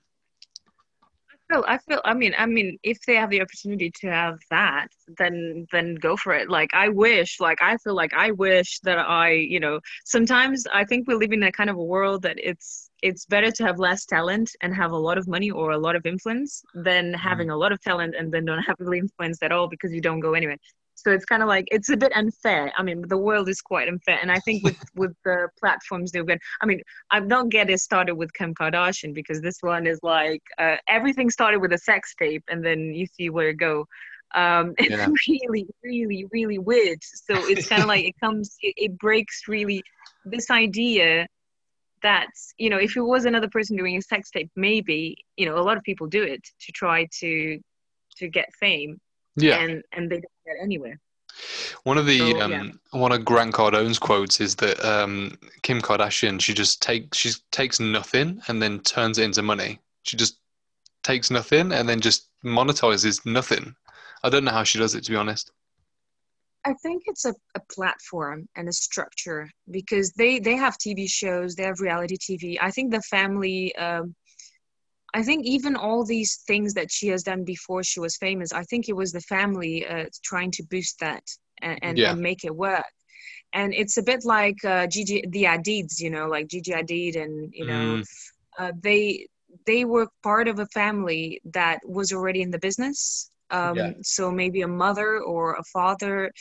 [1.52, 4.88] feel I feel I mean I mean if they have the opportunity to have that
[5.18, 8.98] then then go for it like I wish like I feel like I wish that
[8.98, 12.38] I you know sometimes I think we live in a kind of a world that
[12.38, 15.78] it's it's better to have less talent and have a lot of money or a
[15.78, 17.16] lot of influence than mm-hmm.
[17.16, 20.02] having a lot of talent and then don't have really influence at all because you
[20.02, 20.58] don't go anywhere
[20.96, 23.88] so it's kind of like it's a bit unfair i mean the world is quite
[23.88, 27.70] unfair and i think with with the platforms they've got i mean i don't get
[27.70, 31.78] it started with kim kardashian because this one is like uh, everything started with a
[31.78, 33.86] sex tape and then you see where it go
[34.36, 35.08] um it's yeah.
[35.28, 39.84] really really really weird so it's kind of like it comes it, it breaks really
[40.26, 41.28] this idea
[42.04, 42.28] that
[42.58, 45.62] you know if it was another person doing a sex tape maybe you know a
[45.62, 47.60] lot of people do it to try to
[48.18, 49.00] to get fame
[49.36, 49.60] Yeah.
[49.60, 51.00] and and they don't get anywhere
[51.84, 53.00] One of the So, um, yeah.
[53.00, 57.80] one of Grant Cardone's quotes is that um, Kim Kardashian she just takes she takes
[57.80, 59.80] nothing and then turns it into money.
[60.04, 60.38] She just
[61.04, 63.76] takes nothing and then just monetizes nothing.
[64.24, 65.52] I don't know how she does it to be honest.
[66.64, 71.56] I think it's a, a platform and a structure because they they have TV shows,
[71.56, 72.58] they have reality TV.
[72.62, 73.76] I think the family.
[73.76, 74.16] Um,
[75.14, 78.64] I think even all these things that she has done before she was famous, I
[78.64, 81.24] think it was the family uh, trying to boost that
[81.62, 82.12] and, and, Yeah.
[82.12, 82.86] and make it work.
[83.54, 87.52] And it's a bit like uh, Gigi, the Hadids, you know, like Gigi Hadid, and
[87.54, 88.04] you know, Mm.
[88.60, 89.28] uh, they
[89.66, 93.30] they were part of a family that was already in the business.
[93.50, 93.92] Um, Yeah.
[94.02, 96.32] So maybe a mother or a father,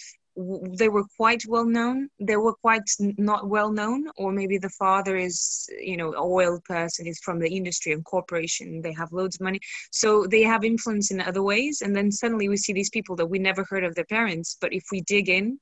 [0.79, 2.09] they were quite well known.
[2.19, 7.07] They were quite not well known, or maybe the father is, you know, oil person
[7.07, 8.81] is from the industry and corporation.
[8.83, 11.83] They have loads of money, so they have influence in other ways.
[11.83, 14.73] And then suddenly we see these people that we never heard of their parents, but
[14.73, 15.59] if we dig in,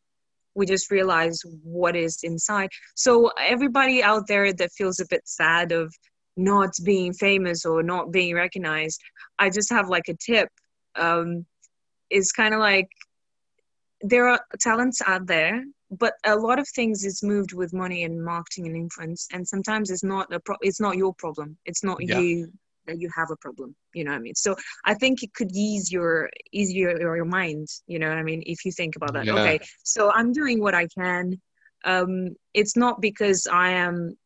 [0.55, 2.71] we just realize what is inside.
[2.95, 5.95] So everybody out there that feels a bit sad of
[6.37, 9.01] not being famous or not being recognized,
[9.39, 10.49] I just have like a tip.
[10.97, 11.47] Um,
[12.33, 12.89] kind of like
[14.01, 18.25] there are talents out there, but a lot of things is moved with money and
[18.25, 21.57] marketing and influence, and sometimes it's not a pro- it's not your problem.
[21.65, 22.21] It's not Yeah.
[22.21, 22.53] you
[22.87, 23.77] that you have a problem.
[23.93, 24.35] You know what I mean?
[24.35, 27.69] So I think it could ease your ease your your mind.
[27.87, 28.43] You know what I mean?
[28.47, 29.27] If you think about that.
[29.27, 29.35] Yeah.
[29.41, 31.41] Okay, so I'm doing what I can.
[31.85, 34.17] Um, it's not because I am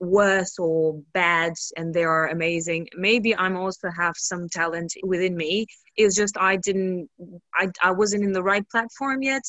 [0.00, 5.66] worse or bad and they are amazing maybe i'm also have some talent within me
[5.96, 7.08] it's just i didn't
[7.54, 9.42] i, I wasn't in the right platform yet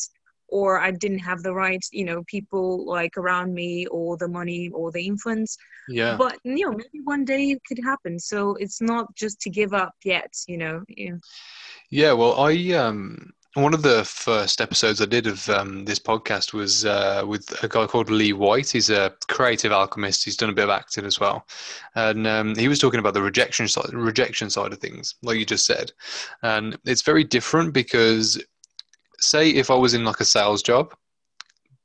[0.48, 4.70] or i didn't have the right you know people like around me or the money
[4.74, 5.58] or the influence
[5.90, 6.18] Yeah.
[6.18, 9.74] but you know maybe one day it could happen so it's not just to give
[9.74, 11.16] up yet you know yeah.
[11.90, 16.54] Yeah, well, I um one of the first episodes I did of um, this podcast
[16.54, 18.70] was uh, with a guy called Lee White.
[18.70, 20.24] He's a creative alchemist.
[20.24, 21.48] He's done a bit of acting as well,
[21.96, 25.46] and um, he was talking about the rejection side, rejection side of things, like you
[25.46, 25.92] just said,
[26.44, 28.40] and it's very different because,
[29.20, 30.94] say, if I was in like a sales job,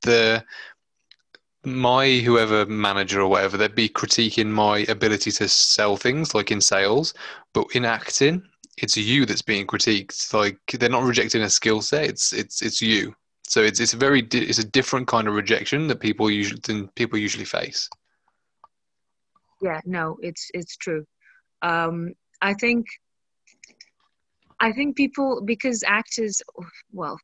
[0.03, 0.43] the
[1.65, 6.59] my whoever manager or whatever they'd be critiquing my ability to sell things like in
[6.59, 7.13] sales
[7.53, 8.43] but in acting
[8.77, 10.33] it's you that's being critiqued.
[10.33, 13.15] Like they're not rejecting a skill set it's it's it's you.
[13.47, 16.61] So it's it's a very di- it's a different kind of rejection that people usually
[16.65, 17.89] than people usually face.
[19.61, 21.05] Yeah no it's it's true.
[21.61, 22.85] Um i think
[24.59, 26.41] i think people because actors
[26.91, 27.17] well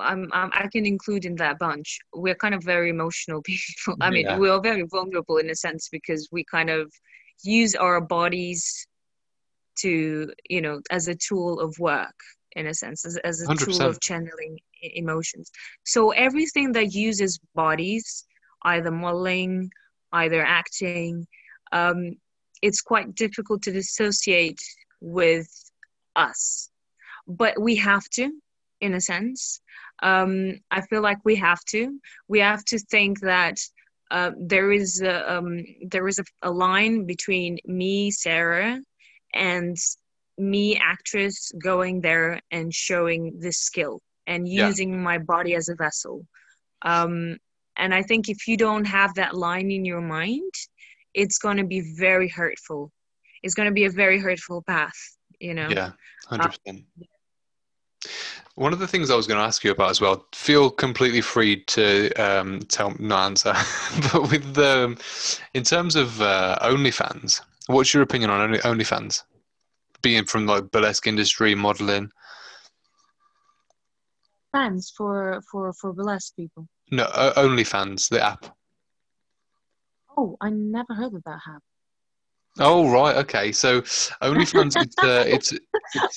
[0.00, 3.94] I'm, I'm i can include in that bunch we're kind of very emotional people.
[4.00, 4.38] I mean Yeah.
[4.38, 6.92] we're very vulnerable in a sense because we kind of
[7.42, 8.86] use our bodies
[9.78, 12.14] to you know as a tool of work
[12.52, 13.86] in a sense as, as a tool 100%.
[13.88, 15.50] of channeling emotions.
[15.84, 18.24] So everything that uses bodies
[18.62, 19.70] either modeling
[20.12, 21.26] either acting
[21.72, 22.16] um,
[22.62, 24.60] it's quite difficult to dissociate
[25.00, 25.48] with
[26.16, 26.70] us.
[27.26, 28.30] But we have to
[28.80, 29.60] in a sense.
[30.02, 31.98] Um, i feel like we have to.
[32.28, 33.58] We have to think that
[34.10, 38.80] uh, there is a, um, there is a, a line between me sarah
[39.34, 39.76] and
[40.38, 44.66] me actress going there and showing this skill and Yeah.
[44.66, 46.26] using my body as a vessel.
[46.82, 47.38] Um,
[47.76, 50.52] and i think if you don't have that line in your mind
[51.12, 52.90] it's going to be very hurtful.
[53.44, 54.98] It's going to be a very hurtful path
[55.40, 55.68] you know?
[55.68, 55.92] Yeah
[56.30, 56.84] 100%
[58.56, 61.20] one of the things I was going to ask you about as well, feel completely
[61.20, 63.52] free to um, tell no answer,
[64.12, 64.96] but with the,
[65.54, 69.22] in terms of uh, OnlyFans, what's your opinion on Only, OnlyFans?
[70.02, 72.10] Being from like burlesque industry, modeling.
[74.52, 78.44] fans for for for burlesque people No, o- OnlyFans, the app.
[80.16, 81.60] oh i never heard of that happen
[82.60, 83.50] Oh right, okay.
[83.50, 83.80] So
[84.22, 85.52] OnlyFans, it's uh, it's.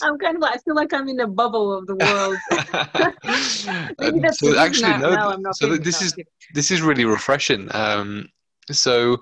[0.04, 2.38] i'm kind of like i feel like i'm in a bubble of the world
[4.00, 5.10] maybe that's so actually no.
[5.16, 6.14] now i'm not so this is
[6.54, 7.68] this is really refreshing.
[7.74, 8.30] Um,
[8.72, 9.18] so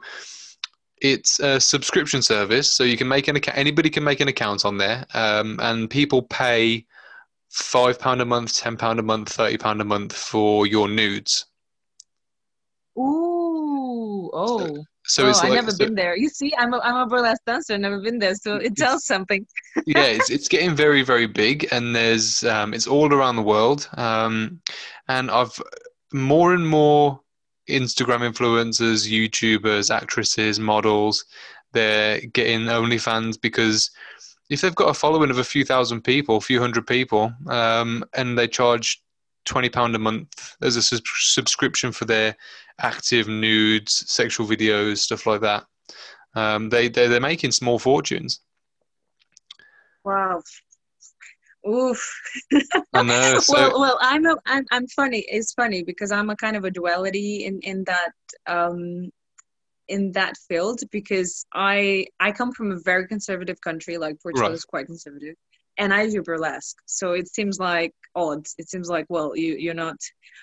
[1.01, 3.57] it's a subscription service, so you can make an account.
[3.57, 6.85] Anybody can make an account on there, um, and people pay
[7.49, 11.45] five pound a month, ten pound a month, thirty pound a month for your nudes.
[12.97, 16.15] Ooh, oh, So oh, it's I've like never so- been there.
[16.15, 17.73] You see, I'm a, I'm a burlesque dancer.
[17.73, 19.45] I've never been there, so it tells something.
[19.85, 23.89] yeah, it's it's getting very very big, and there's um, it's all around the world,
[23.97, 24.61] um,
[25.09, 25.61] and I've
[26.13, 27.19] more and more
[27.70, 31.26] Instagram influencers, YouTubers, actresses, models.
[31.74, 33.91] They're getting OnlyFans because
[34.49, 38.03] if they've got a following of a few thousand people, a few hundred people, um,
[38.13, 39.01] and they charge
[39.45, 42.36] twenty pound a month as a subscription for their
[42.80, 45.66] active nudes, sexual videos, stuff like that,
[46.36, 48.41] um, they they're, they're making small fortunes.
[50.03, 50.43] Wow.
[51.68, 52.22] Oof.
[52.93, 53.39] I know.
[53.39, 53.53] So...
[53.53, 55.26] well, well, I'm a, I'm, I'm funny.
[55.28, 58.11] It's funny because I'm a kind of a duality in in that
[58.47, 59.09] um,
[59.88, 64.55] in that field because I I come from a very conservative country, like Portugal right.
[64.55, 65.36] is quite conservative,
[65.78, 66.78] and I do burlesque.
[66.86, 68.45] So it seems like odd.
[68.57, 69.97] It seems like well, you you're not.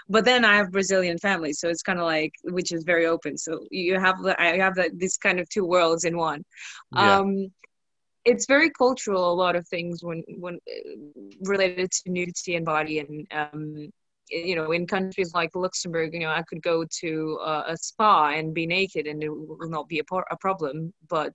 [0.08, 3.38] But then I have Brazilian family, so it's kind of like which is very open.
[3.38, 6.44] So you have I have the, this kind of two worlds in one.
[6.94, 7.18] Yeah.
[7.18, 7.52] Um,
[8.24, 9.32] it's very cultural.
[9.32, 10.90] A lot of things when when uh,
[11.42, 13.90] related to nudity and body and um,
[14.32, 18.30] you know in countries like luxembourg you know i could go to uh, a spa
[18.30, 21.34] and be naked and it will not be a, por- a problem but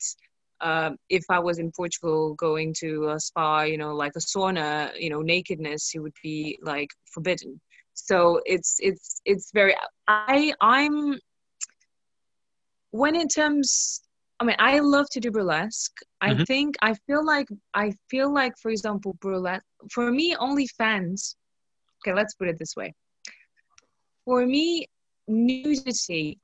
[0.61, 4.89] uh, if i was in portugal going to a spa you know like a sauna
[4.97, 7.59] you know nakedness it would be like forbidden
[7.93, 9.75] so it's it's it's very
[10.07, 11.19] i i'm
[12.91, 14.01] when in terms
[14.39, 15.97] I mean, I love to do burlesque.
[16.21, 16.43] I mm-hmm.
[16.43, 19.65] think I feel like I feel like, for example, burlesque.
[19.91, 21.35] For me, OnlyFans
[22.01, 22.93] okay, let's put it this way.
[24.25, 24.87] For me,
[25.27, 26.39] nudity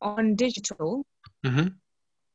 [0.00, 1.06] on digital,
[1.44, 1.68] mm-hmm.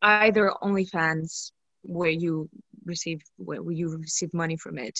[0.01, 1.51] either OnlyFans,
[1.83, 2.49] where you
[2.85, 4.99] receive where you receive money from it,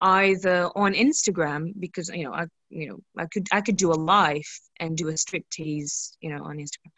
[0.00, 3.94] either on Instagram because you know I you know I could I could do a
[3.94, 4.48] live
[4.80, 6.92] and do a striptease you know on Instagram.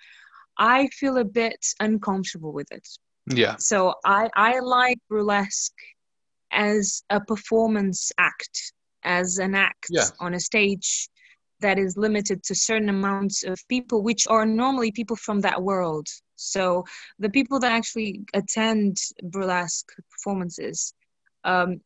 [0.60, 2.86] I feel a bit uncomfortable with it.
[3.26, 3.56] Yeah.
[3.58, 5.74] So I I like burlesque
[6.52, 10.04] as a performance act as an act yeah.
[10.18, 11.08] on a stage
[11.60, 16.06] that is limited to certain amounts of people which are normally people from that world
[16.36, 16.84] so
[17.18, 20.92] the people that actually attend burlesque performances
[21.44, 21.80] um,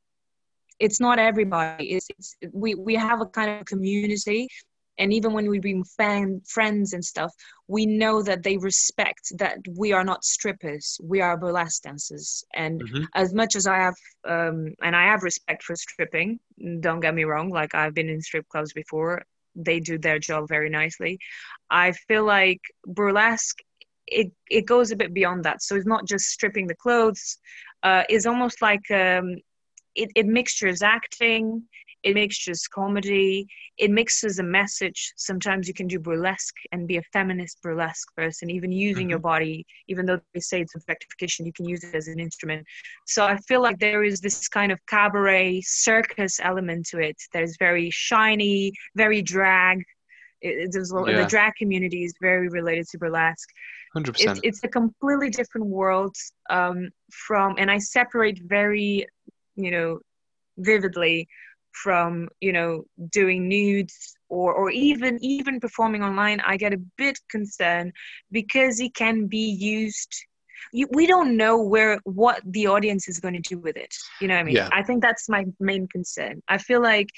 [0.79, 4.49] it's not everybody it's, it's, we, we have a kind of community
[4.99, 7.33] and even when we bring fan, friends and stuff
[7.69, 12.45] we know that they respect that we are not strippers we are burlesque dancers.
[12.55, 13.05] And mm-hmm.
[13.15, 16.39] as much as i have um, and i have respect for stripping
[16.81, 19.25] don't get me wrong like i've been in strip clubs before
[19.57, 21.17] they do their job very nicely.
[21.71, 23.59] I feel like burlesque
[24.09, 25.63] it, it goes a bit beyond that.
[25.63, 27.39] So it's not just stripping the clothes
[27.85, 29.37] uh, it's almost like um,
[29.95, 31.63] it, it mixtures acting
[32.05, 33.47] it mixtures comedy
[33.79, 38.51] it mixes a message sometimes you can do burlesque and be a feminist burlesque person
[38.51, 39.11] even using mm-hmm.
[39.11, 42.65] your body even though they say it's objectification you can use it as an instrument
[43.07, 47.43] so i feel like there is this kind of cabaret circus element to it that
[47.43, 49.83] is very shiny very drag
[50.41, 51.23] it, it, yeah.
[51.23, 53.49] the drag community is very related to burlesque
[53.97, 54.09] 100%.
[54.19, 56.15] It's, it's a completely different world
[56.51, 59.07] um, from and i separate very
[59.57, 60.01] you know
[60.59, 61.27] vividly
[61.75, 67.19] from you know doing nudes or or even even performing online i get a bit
[67.29, 67.93] concerned
[68.31, 70.15] because it can be used
[70.73, 74.29] you, we don't know where what the audience is going to do with it you
[74.29, 74.69] know what i mean yeah.
[74.73, 77.09] i think that's my main concern i feel like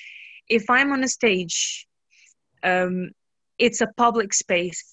[0.49, 1.87] if i'm on a stage
[2.63, 3.11] um
[3.59, 4.85] it's a public space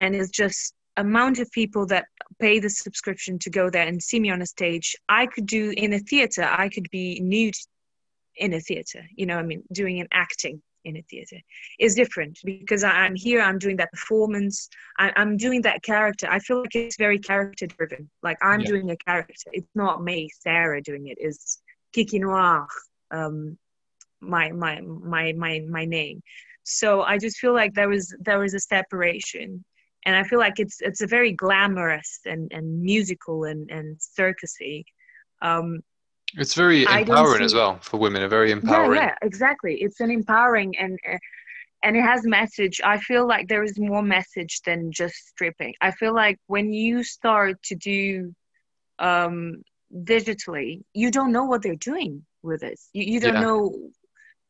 [0.00, 2.06] and it's just amount of people that
[2.40, 5.72] pay the subscription to go there and see me on a stage i could do
[5.76, 7.54] in a theater i could be nude
[8.36, 9.62] in a theater you know i mean?
[9.72, 11.36] Doing an acting in a theater
[11.78, 14.68] is different because i'm here i'm doing that performance
[14.98, 16.28] I, am doing that character.
[16.30, 18.68] I feel like it's very character driven like i'm yeah.
[18.68, 19.50] doing a character.
[19.52, 21.18] It's not me sarah doing it.
[21.20, 21.58] Is
[21.92, 22.66] kiki noir
[23.10, 23.58] um
[24.20, 26.22] my my my my my name.
[26.62, 29.64] So i just feel like there was there was a separation.
[30.04, 34.84] And i feel like it's it's a very glamorous and and musical and and circusy
[35.42, 35.80] um
[36.34, 38.22] it's very empowering as well for women.
[38.22, 38.96] A very empowering.
[38.96, 39.76] Yeah, yeah, exactly.
[39.80, 41.18] It's an empowering and uh,
[41.82, 42.80] and it has message.
[42.84, 45.74] I feel like there is more message than just stripping.
[45.80, 48.34] I feel like when you start to do
[48.98, 49.62] um,
[49.94, 52.78] digitally, you don't know what they're doing with it.
[52.92, 53.40] You, you don't yeah.
[53.40, 53.90] know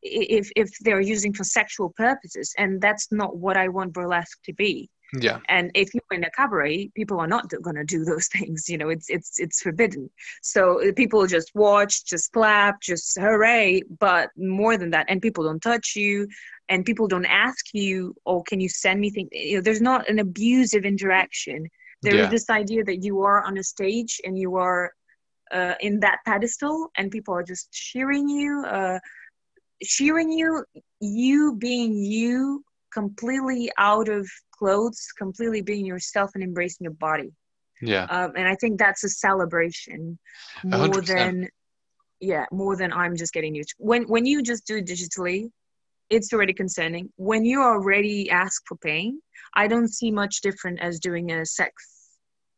[0.02, 4.52] if if they're using for sexual purposes, and that's not what I want burlesque to
[4.54, 4.88] be.
[5.12, 5.38] Yeah.
[5.48, 8.68] And if you're in a cabaret, people are not going to do those things.
[8.68, 10.10] You know, it's it's it's forbidden.
[10.42, 13.82] So uh, people just watch, just clap, just hooray.
[14.00, 16.28] But more than that, and people don't touch you,
[16.68, 20.08] and people don't ask you, "Oh, can you send me things?" You know, there's not
[20.08, 21.68] an abusive interaction.
[22.02, 22.24] There yeah.
[22.24, 24.92] is this idea that you are on a stage and you are
[25.50, 28.98] uh, in that pedestal, and people are just cheering you, uh,
[29.82, 30.64] cheering you.
[31.00, 32.64] You being you
[32.96, 34.26] completely out of
[34.58, 37.30] clothes, completely being yourself and embracing your body.
[37.82, 38.04] Yeah.
[38.04, 40.18] Um, and I think that's a celebration
[40.64, 41.06] more 100%.
[41.06, 41.48] than
[42.20, 43.74] yeah, more than I'm just getting used.
[43.76, 45.50] When when you just do it digitally,
[46.08, 47.12] it's already concerning.
[47.16, 49.20] When you already ask for paying,
[49.54, 51.72] I don't see much different as doing a sex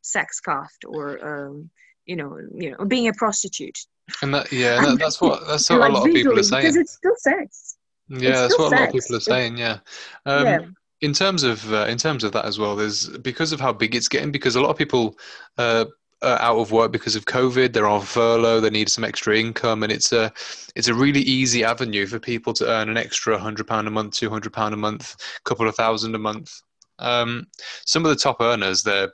[0.03, 1.71] sex cast or um,
[2.07, 3.79] you know you know being a prostitute.
[4.23, 6.63] And that, yeah, that, that's what that's what Like a lot of people are saying.
[6.63, 7.68] because it's still sex.
[8.09, 9.59] Yeah, it's that's what a lot of people are saying.
[9.59, 9.79] Yeah.
[10.27, 10.59] Um, yeah.
[11.01, 13.95] in terms of uh, in terms of that as well there's because of how big
[13.95, 15.17] it's getting because a lot of people
[15.59, 15.85] uh,
[16.23, 19.83] are out of work because of covid they're on furlough they need some extra income
[19.83, 20.33] and it's a
[20.75, 24.15] it's a really easy avenue for people to earn an extra 100 pound a month
[24.15, 26.61] 200 pound a month a couple of thousand a month
[27.01, 27.47] um,
[27.87, 29.13] some of the top earners they're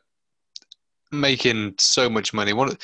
[1.13, 2.75] making so much money one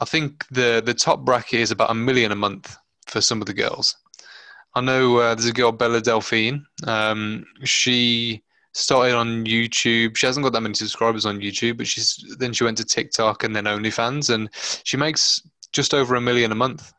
[0.00, 3.46] i think the the top bracket is about a million a month for some of
[3.46, 3.96] the girls
[4.74, 6.64] I know uh, there's a girl, Belle Delphine.
[6.86, 8.42] Um, she
[8.72, 10.16] started on YouTube.
[10.16, 13.42] She hasn't got that many subscribers on YouTube, but she's then she went to TikTok
[13.44, 14.48] and then OnlyFans, and
[14.84, 15.42] she makes
[15.72, 16.92] just over a million a month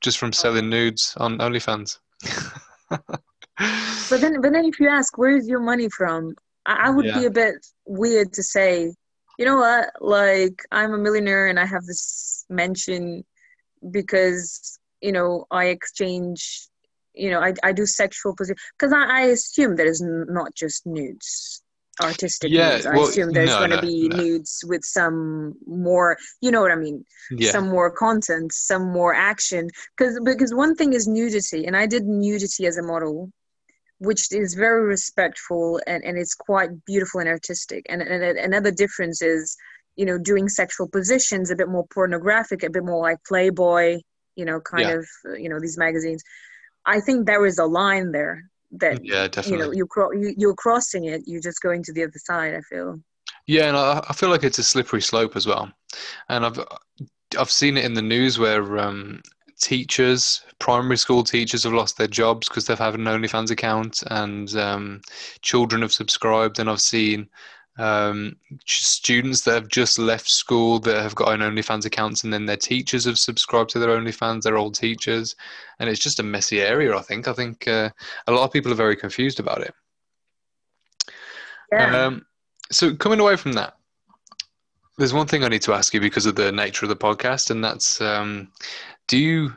[0.00, 1.98] just from selling nudes on OnlyFans.
[3.58, 6.34] But then, but then, if you ask where's your money from,
[6.64, 7.54] I, I would be a bit
[7.86, 8.94] weird to say,
[9.38, 13.24] you know what, like I'm a millionaire and I have this mansion
[13.90, 16.68] because you know I exchange,
[17.18, 20.86] you know, I I do sexual position because I, I assume there is not just
[20.86, 21.62] nudes,
[22.00, 22.86] artistic Yeah, nudes.
[22.86, 24.16] I well, assume there's no, going to no, be no.
[24.16, 29.14] nudes with some more, you know what I mean, yeah, some more content, some more
[29.14, 29.68] action.
[29.96, 33.30] Because because one thing is nudity, and I did nudity as a model,
[33.98, 37.84] which is very respectful and, and it's quite beautiful and artistic.
[37.88, 39.56] And, and another difference is,
[39.96, 43.98] you know, doing sexual positions a bit more pornographic, a bit more like Playboy,
[44.36, 44.98] you know, kind Yeah.
[44.98, 45.06] of,
[45.36, 46.22] you know, these magazines.
[46.86, 50.54] I think there is a line there that yeah, you know you cro- you, you're
[50.54, 51.22] crossing it.
[51.26, 52.54] You're just going to the other side.
[52.54, 53.00] I feel.
[53.46, 55.70] Yeah, and I, I feel like it's a slippery slope as well.
[56.28, 56.60] And I've
[57.38, 59.22] I've seen it in the news where um,
[59.60, 64.54] teachers, primary school teachers, have lost their jobs because they've had an OnlyFans account, and
[64.56, 65.00] um,
[65.42, 66.58] children have subscribed.
[66.58, 67.28] And I've seen
[67.78, 72.46] um, students that have just left school that have got an OnlyFans accounts, and then
[72.46, 74.42] their teachers have subscribed to their OnlyFans.
[74.42, 75.36] They're old teachers,
[75.78, 76.96] and it's just a messy area.
[76.96, 77.28] I think.
[77.28, 77.90] I think uh,
[78.26, 79.74] a lot of people are very confused about it.
[81.72, 82.06] Yeah.
[82.06, 82.26] Um,
[82.70, 83.76] so coming away from that,
[84.96, 87.50] there's one thing I need to ask you because of the nature of the podcast,
[87.50, 88.50] and that's um,
[89.06, 89.54] do you,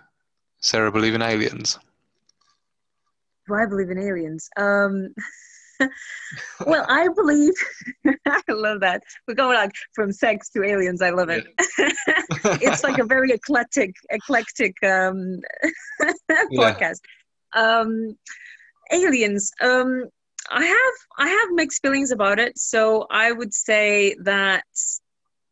[0.59, 1.79] Sarah, believe in aliens?
[3.47, 4.47] Do I believe in aliens?
[6.65, 7.53] Well, I believe.
[8.27, 9.01] I love that.
[9.27, 11.01] We're going like from sex to aliens.
[11.01, 11.45] I love it.
[12.61, 15.39] it's like a very eclectic, eclectic um,
[16.49, 16.73] Yeah.
[16.73, 16.99] podcast.
[17.53, 18.15] Um,
[18.91, 19.51] aliens.
[19.61, 20.05] Um,
[20.49, 22.57] I have I have mixed feelings about it.
[22.57, 24.63] So I would say that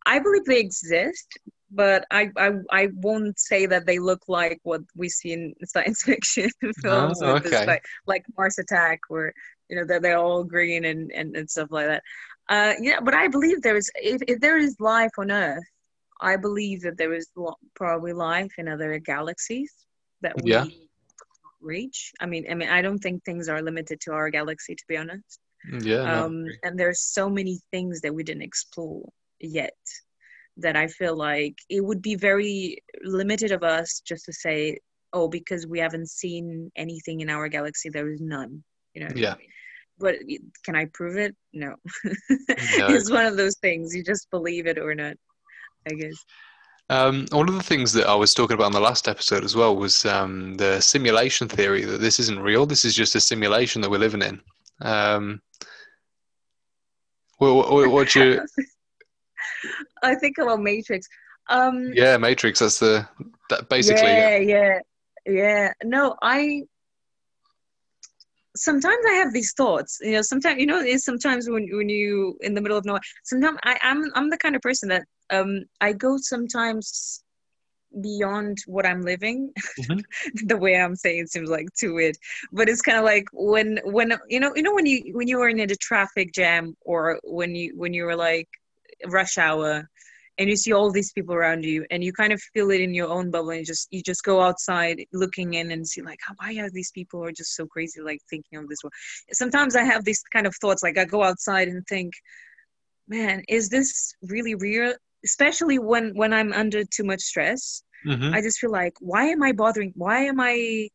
[0.06, 1.28] I believe they exist,
[1.72, 6.04] but I I, I won't say that they look like what we see in science
[6.04, 6.50] fiction
[6.82, 7.66] films Oh, okay.
[7.66, 9.34] like like Mars Attack, where
[9.70, 12.04] you know they're, they're all green and, and, and stuff like that.
[12.50, 15.64] Uh, yeah, but I believe there is if, if there is life on Earth,
[16.22, 19.74] I believe that there is lo- probably life in other galaxies
[20.22, 20.66] that we Yeah.
[21.62, 22.12] reach.
[22.20, 24.98] I mean, I mean, I don't think things are limited to our galaxy, to be
[24.98, 25.40] honest.
[25.82, 26.58] Yeah, no, I Um, agree.
[26.64, 29.08] and there's so many things that we didn't explore
[29.40, 29.78] yet
[30.58, 34.80] that I feel like it would be very limited of us just to say,
[35.14, 38.64] oh, because we haven't seen anything in our galaxy, there is none.
[38.94, 39.12] You know.
[39.16, 39.36] Yeah.
[39.98, 40.16] But
[40.64, 41.36] can I prove it?
[41.54, 41.76] No.
[42.06, 42.14] No.
[42.30, 43.96] it's one of those things.
[43.96, 45.18] You just believe it or not.
[45.90, 46.16] I guess.
[46.90, 49.56] Um, one of the things that I was talking about in the last episode as
[49.56, 52.66] well was um, the simulation theory that this isn't real.
[52.66, 54.42] This is just a simulation that we're living in.
[54.82, 55.42] Um,
[57.38, 58.44] what, what, what's your
[60.04, 61.08] I think about Matrix.
[61.50, 62.60] Um, yeah Matrix?
[62.60, 63.08] That's the
[63.50, 64.04] that basically.
[64.04, 64.80] yeah, yeah,
[65.26, 65.74] yeah.
[65.84, 66.64] No, I
[68.60, 70.00] sometimes I have these thoughts.
[70.02, 73.02] You know, sometimes you know, it's sometimes when when you in the middle of nowhere.
[73.24, 77.24] Sometimes I, I'm I'm the kind of person that um I go sometimes
[78.02, 79.52] beyond what I'm living.
[79.80, 80.04] Mhm.
[80.46, 82.16] the way I'm saying it seems like too weird,
[82.52, 85.40] but it's kind of like when when you know you know when you when you
[85.42, 88.48] are in a traffic jam or when you when you were like
[89.08, 89.90] rush hour
[90.40, 92.94] and you see all these people around you and you kind of feel it in
[92.94, 96.20] your own bubble and you just you just go outside looking in and see like
[96.38, 98.94] why are these people are just so crazy like thinking of this world
[99.34, 102.14] sometimes i have these kind of thoughts like i go outside and think
[103.08, 104.94] man is this really real
[105.26, 108.34] especially when when i'm under too much stress Mhm.
[108.34, 109.92] I just feel like, why am I bothering?
[109.96, 110.90] Why am I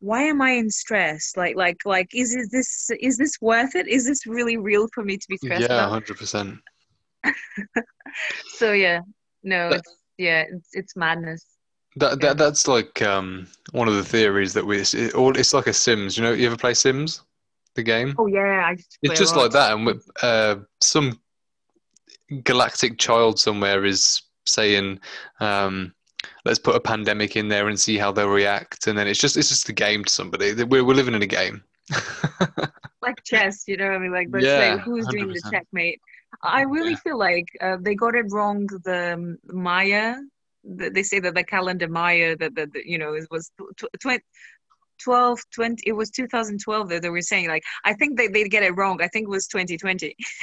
[0.00, 1.32] why am I in stress?
[1.36, 3.88] Like, like, like, is, is this is this worth it?
[3.88, 5.90] Is this really real for me to be stressed Yeah, about?
[5.90, 6.58] hundred percent.
[8.56, 9.00] So yeah,
[9.42, 11.44] no, That- it's yeah, it's it's madness.
[11.96, 12.28] That, Yeah.
[12.28, 15.72] that that's like um one of the theories that we it, all it's like a
[15.72, 16.16] Sims.
[16.16, 17.22] You know, you ever play Sims,
[17.74, 18.14] the game?
[18.18, 21.20] Oh yeah, I just play It's just like that, and with, uh, some
[22.44, 25.00] galactic child somewhere is saying,
[25.40, 25.94] um,
[26.44, 29.36] "Let's put a pandemic in there and see how they'll react," and then it's just
[29.36, 30.52] it's just a game to somebody.
[30.64, 31.62] We're we're living in a game.
[33.02, 34.12] like chess, you know what I mean?
[34.12, 36.00] Like, let's Yeah, say who's doing the checkmate.
[36.42, 36.96] I really Yeah.
[36.96, 38.66] feel like uh, they got it wrong.
[38.84, 40.16] The um, Maya,
[40.64, 43.86] the, they say that the calendar Maya, that the, the you know, it was tw-
[44.00, 44.22] tw-
[45.02, 47.48] 12, 20, it was 2012 that they were saying.
[47.48, 49.00] Like, I think they they get it wrong.
[49.00, 50.14] I think it was 2020.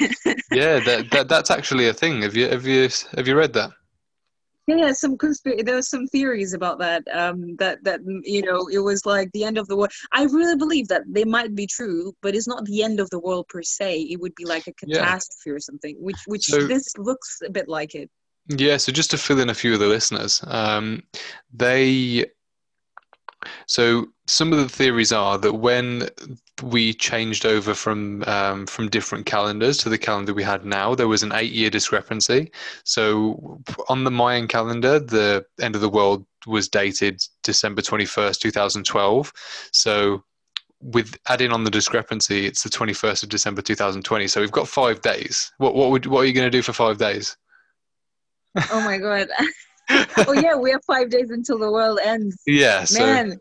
[0.50, 2.22] yeah, that, that that's actually a thing.
[2.22, 3.70] Have you have you have you read that?
[4.66, 5.62] Yeah, yeah, some conspiracy.
[5.62, 7.04] There was some theories about that.
[7.12, 9.92] Um, that that mm, you know, it was like the end of the world.
[10.12, 13.20] I really believe that they might be true, but it's not the end of the
[13.20, 14.00] world per se.
[14.10, 14.98] It would be like a Yeah.
[14.98, 18.10] catastrophe or something, which which So- this looks a bit like it.
[18.48, 21.02] Yeah, so just to fill in a few of the listeners, um,
[21.52, 22.26] they
[23.66, 26.08] so some of the theories are that when
[26.62, 31.08] we changed over from um, from different calendars to the calendar we had now, there
[31.08, 32.50] was an eight-year discrepancy.
[32.84, 39.32] So on the Mayan calendar, the end of the world was dated December 21st, 2012.
[39.72, 40.22] So
[40.80, 44.28] with adding on the discrepancy, it's the 21st of December 2020.
[44.28, 45.52] So we've got five days.
[45.58, 47.36] What what would what are you going to do for five days?
[48.70, 49.28] Oh my god.
[49.90, 52.36] oh yeah, we have five days until the world ends.
[52.46, 53.38] Yeah, so Man,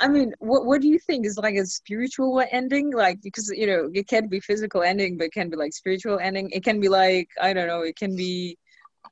[0.00, 2.92] I mean, what what do you think is like a spiritual ending?
[2.92, 6.18] Like because you know it can be physical ending, but it can be like spiritual
[6.18, 6.50] ending.
[6.52, 7.82] It can be like I don't know.
[7.82, 8.56] It can be,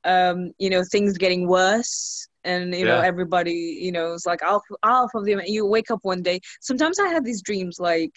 [0.05, 4.61] um, you know, things getting worse, and you know everybody, you know, it's like half
[4.83, 5.41] half of them.
[5.45, 6.39] You wake up one day.
[6.61, 8.13] Sometimes I have these dreams, like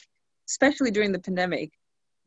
[0.48, 1.70] especially during the pandemic,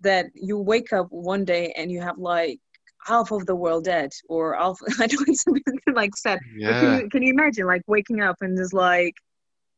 [0.02, 2.60] that you wake up one day and you have like
[3.06, 4.78] half of the world dead, or half.
[5.00, 6.40] I don't know something like sad.
[6.40, 9.16] But Can yeah, you, can you imagine like waking up and there's like,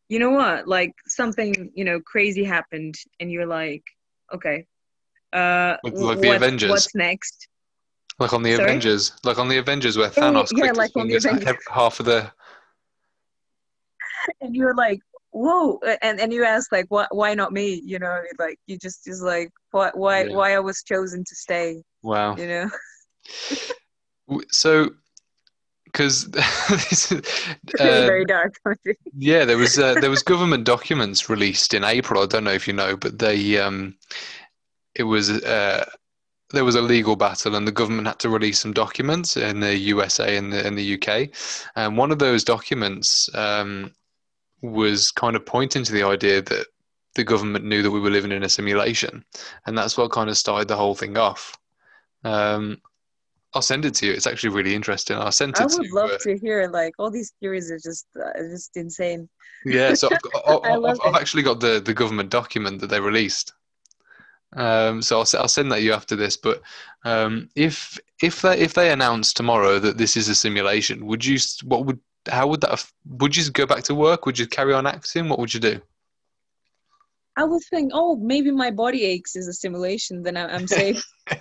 [0.10, 3.84] you know what, like something you know crazy happened, and you're like,
[4.34, 4.66] okay,
[5.34, 6.70] uh, Like- like the what- Avengers.
[6.70, 7.48] What's next?
[8.18, 8.64] like on the Sorry?
[8.64, 11.58] Avengers, like on the Avengers where Yeah, yeah, Thanos yeah, like on the Avengers.
[11.70, 12.32] half of the
[14.42, 15.00] And you're like,
[15.32, 17.82] whoa, and and you ask like, why why not me?
[17.84, 20.34] You know, like you just is like, why why Yeah.
[20.36, 21.84] why I was chosen to stay?
[22.04, 22.36] wow.
[22.38, 22.70] You know,
[24.52, 24.90] So,
[25.86, 26.26] because
[26.70, 27.22] this is,
[27.80, 28.56] very uh, dark.
[29.18, 32.22] yeah, there was uh, there was government documents released in April.
[32.22, 33.96] I don't know if you know, but they um,
[34.96, 35.86] it was uh,
[36.52, 39.76] there was a legal battle, and the government had to release some documents in the
[39.76, 41.30] USA and the in the UK,
[41.76, 43.94] and one of those documents um,
[44.62, 46.68] was kind of pointing to the idea that
[47.16, 49.24] the government knew that we were living in a simulation,
[49.66, 51.58] and that's what kind of started the whole thing off.
[52.26, 52.82] Um,
[53.56, 54.12] I'll send it to you.
[54.12, 55.16] It's actually really interesting.
[55.16, 58.06] I sent it I would love uh, to hear like all these theories are just
[58.22, 59.30] uh, just insane.
[59.66, 62.82] Yeah, so I've, got, I- I I- love I've, actually got the, the government document
[62.82, 63.54] that they released.
[64.58, 66.36] Um, so I'll, I'll send that you after this.
[66.36, 66.62] But
[67.06, 71.40] um, if if they if they announce tomorrow that this is a simulation, would you
[71.64, 72.00] what would
[72.30, 74.26] how would that would you go back to work?
[74.26, 75.30] Would you carry on acting?
[75.30, 75.82] What would you do?
[77.38, 80.24] I would think, oh, maybe my body aches is a simulation.
[80.24, 81.02] Then I- I'm safe.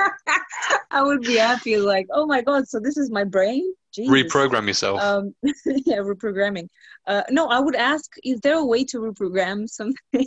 [0.90, 3.72] I would be happy, like, oh my god, so this is my brain.
[3.92, 4.12] Jesus.
[4.12, 5.00] Reprogram yourself.
[5.00, 6.68] Um, yeah, reprogramming.
[7.06, 9.96] Uh, no, I would ask, is there a way to reprogram something?
[10.12, 10.26] yeah.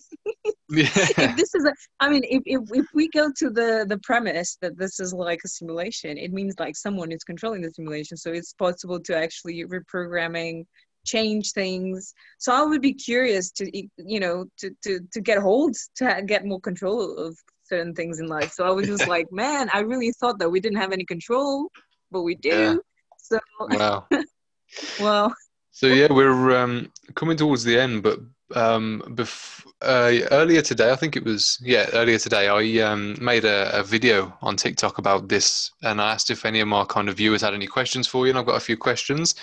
[0.69, 4.57] if this is a, I mean, if, if if we go to the the premise
[4.61, 8.31] that this is like a simulation, it means like someone is controlling the simulation, so
[8.31, 10.65] it's possible to actually reprogramming
[11.05, 15.75] change things so i would be curious to you know to to, to get hold
[15.95, 17.37] to get more control of
[17.73, 20.59] certain things in life so i was just like man i really thought that we
[20.59, 21.69] didn't have any control
[22.11, 22.75] but we do Yeah.
[23.17, 24.07] so Wow.
[24.99, 25.33] well
[25.71, 28.19] So yeah, we're um, coming towards the end, but
[28.55, 33.43] um, bef- uh, earlier today, I think it was yeah, earlier today, I um, made
[33.43, 37.09] a, a video on TikTok about this, and I asked if any of my kind
[37.09, 39.33] of viewers had any questions for you, and I've got a few questions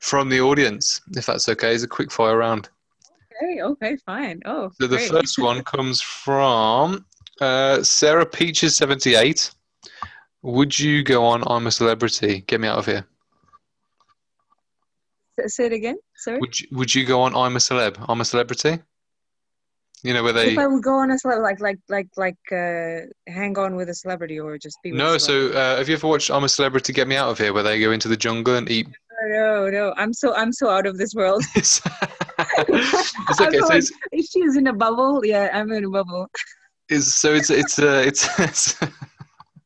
[0.00, 1.72] from the audience, if that's okay.
[1.72, 2.68] It's a quick fire round.
[3.42, 5.10] okay okay fine oh So the great.
[5.10, 7.06] first one comes from
[7.40, 9.50] uh, Sarah Peaches seventy eight.
[10.42, 12.44] Would you go on I'm a Celebrity?
[12.46, 13.04] Get me out of here.
[15.46, 18.04] Say it again sorry Would you, would you go on I'm a Celeb?
[18.08, 18.78] I'm a Celebrity.
[20.02, 22.36] You know where they if I would go on a celeb, like like like like
[22.52, 26.06] uh, hang on with a celebrity or just be No, so uh, have you ever
[26.06, 28.54] watched I'm a Celebrity, Get Me Out of Here, where they go into the jungle
[28.54, 28.86] and eat?
[29.30, 33.58] no no I'm so I'm so out of this world it's okay.
[33.58, 36.28] So it's, if she's in a bubble, yeah, I'm in a bubble.
[36.88, 38.28] it's so it's it's uh, it's.
[38.38, 38.76] it's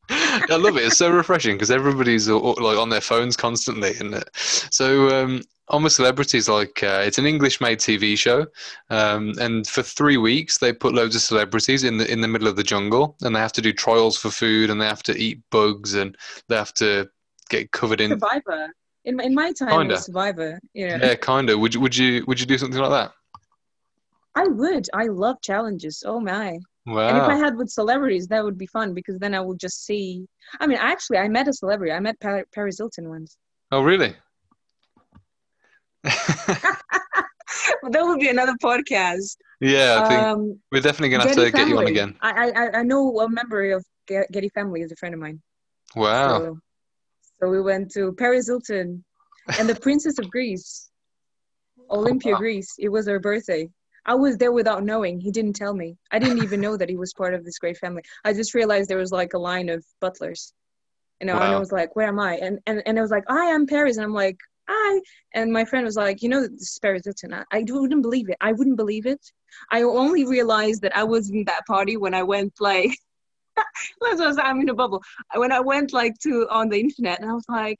[0.09, 0.83] I love it.
[0.85, 5.41] It's so refreshing because everybody's all, like on their phones constantly, and uh, so um,
[5.69, 8.45] I'm a celebrity is like uh, it's an English-made TV show,
[8.89, 12.47] um, and for three weeks they put loads of celebrities in the in the middle
[12.47, 15.17] of the jungle, and they have to do trials for food, and they have to
[15.17, 16.17] eat bugs, and
[16.49, 17.09] they have to
[17.49, 18.11] get covered in.
[18.11, 18.67] Survivor.
[19.05, 19.97] In in my time, Kinda.
[19.97, 20.59] Survivor.
[20.73, 20.97] Yeah.
[21.01, 21.59] Yeah, kind of.
[21.59, 23.13] Would you would you would you do something like that?
[24.35, 24.87] I would.
[24.93, 26.03] I love challenges.
[26.05, 26.59] Oh my.
[26.87, 29.85] And if I had with celebrities, that would be fun because then I would just
[29.85, 30.25] see.
[30.59, 31.91] I mean, actually, I met a celebrity.
[31.91, 33.37] I met Par- Paris Hilton once.
[33.71, 34.15] Oh, really?
[37.83, 39.37] But that would be another podcast.
[39.59, 42.15] yeah, I think Um, we're definitely gonna have Getty to get you on again.
[42.21, 45.41] I, I I know a member of Getty family is a friend of mine.
[45.95, 46.39] Wow.
[46.39, 46.57] So,
[47.39, 49.03] so we went to Paris Hilton
[49.59, 50.89] and the Princess of Greece,
[51.89, 52.39] Olympia, Wow.
[52.39, 52.73] Greece.
[52.79, 53.69] It was her birthday.
[54.05, 55.19] I was there without knowing.
[55.19, 55.97] He didn't tell me.
[56.11, 58.03] I didn't even know that he was part of this great family.
[58.23, 60.53] I just realized there was like a line of butlers.
[61.19, 62.37] You know, and I was like, where am I?
[62.37, 63.97] And, and and I was like, I am Paris.
[63.97, 64.37] And I'm like,
[64.67, 65.01] I.
[65.35, 67.31] And my friend was like, you know, this is Paris Hilton.
[67.31, 68.37] I, I wouldn't believe it.
[68.41, 69.21] I wouldn't believe it.
[69.69, 72.97] I only realized that I was in that party when I went like,
[73.55, 75.03] that's what I I'm in a bubble.
[75.35, 77.77] When I went like to on the internet and I was like,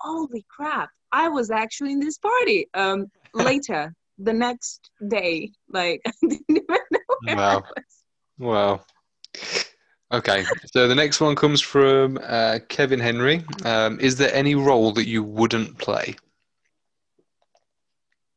[0.00, 2.66] holy crap, I was actually in this party.
[2.74, 7.64] Um, later, the next day, like I didn't even know Wow.
[8.38, 8.80] Wow.
[10.12, 13.44] Okay, so the next one comes from uh, Kevin Henry.
[13.64, 16.16] Um, is there any role that you wouldn't play?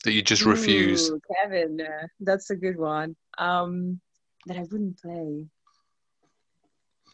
[0.03, 1.09] That you just refuse?
[1.09, 3.15] Ooh, Kevin, uh, that's a good one.
[3.37, 3.99] Um,
[4.45, 5.47] that I wouldn't play.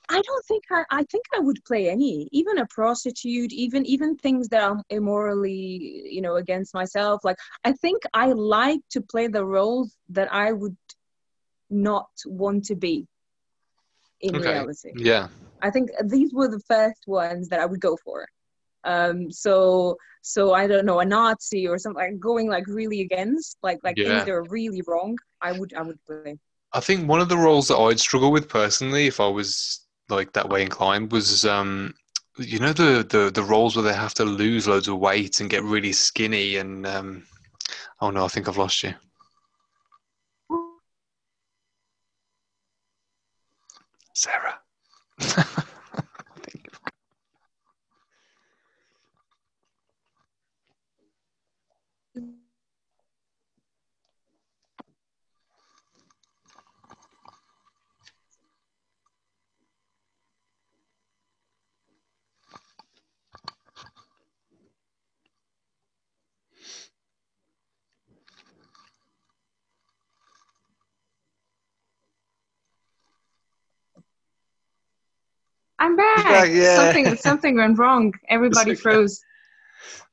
[0.09, 0.83] I don't think I.
[0.89, 6.03] I think I would play any, even a prostitute, even even things that are immorally,
[6.09, 7.21] you know, against myself.
[7.23, 10.77] Like I think I like to play the roles that I would
[11.69, 13.07] not want to be
[14.21, 14.51] in Okay.
[14.51, 14.91] reality.
[14.95, 15.27] Yeah.
[15.61, 18.27] I think these were the first ones that I would go for.
[18.83, 23.57] Um, so so I don't know a Nazi or something like going like really against
[23.61, 24.05] like like Yeah.
[24.07, 25.17] things that are really wrong.
[25.41, 26.37] I would I would play.
[26.73, 30.33] I think one of the roles that I'd struggle with personally, if I was like
[30.33, 31.93] that way inclined, was um,
[32.37, 35.49] you know the, the the roles where they have to lose loads of weight and
[35.49, 37.23] get really skinny and um,
[38.01, 38.93] oh no, I think I've lost you.
[44.13, 44.59] Sarah.
[75.79, 76.25] I'm back.
[76.25, 76.75] back, yeah.
[76.75, 78.13] Something something went wrong.
[78.29, 78.79] Everybody okay.
[78.79, 79.23] froze.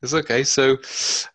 [0.02, 0.44] It's okay.
[0.44, 0.76] So,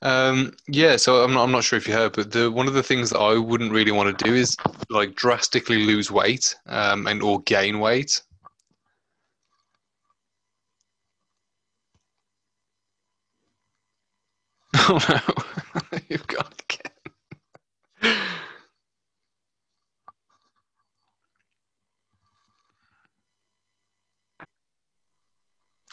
[0.01, 0.95] um, yeah.
[0.95, 1.43] So I'm not.
[1.43, 3.71] I'm not sure if you heard, but the one of the things that I wouldn't
[3.71, 4.55] really want to do is
[4.89, 8.21] like drastically lose weight um, and or gain weight.
[14.73, 15.99] Oh no!
[16.09, 16.61] You've got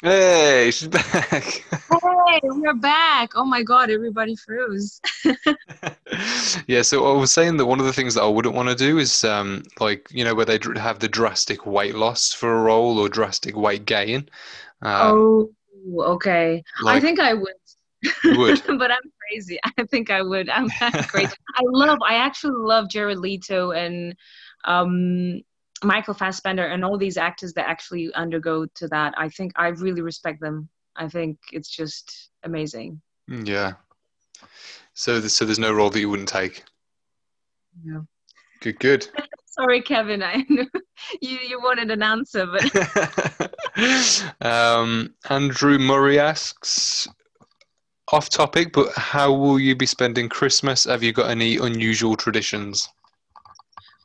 [0.02, 1.64] Hey, she's back.
[1.90, 3.30] Hey, we're back.
[3.34, 5.00] Oh my god, everybody froze.
[6.66, 8.74] yeah, so I was saying that one of the things that I wouldn't want to
[8.74, 12.60] do is, um, like, you know, where they have the drastic weight loss for a
[12.60, 14.28] role or drastic weight gain.
[14.82, 15.50] Um,
[15.88, 16.62] oh, okay.
[16.86, 17.54] I think I would.
[18.24, 18.62] Would?
[18.78, 19.58] but I'm crazy.
[19.64, 20.50] I think I would.
[20.50, 20.68] I'm
[21.08, 21.32] crazy.
[21.56, 21.98] I love.
[22.06, 24.14] I actually love Jared Leto and
[24.64, 25.40] um,
[25.82, 29.14] Michael Fassbender and all these actors that actually undergo to that.
[29.16, 30.68] I think I really respect them.
[30.96, 33.00] I think it's just amazing.
[33.28, 33.74] yeah.
[34.94, 36.64] So, th- so there's no role that you wouldn't take.
[37.84, 38.00] Yeah.
[38.60, 39.08] Good, good.
[39.46, 40.22] Sorry, Kevin.
[40.22, 40.66] I knew
[41.20, 42.64] you you wanted an answer, but
[44.44, 47.08] um, Andrew Murray asks,
[48.12, 50.84] off topic, but how will you be spending Christmas?
[50.84, 52.88] Have you got any unusual traditions?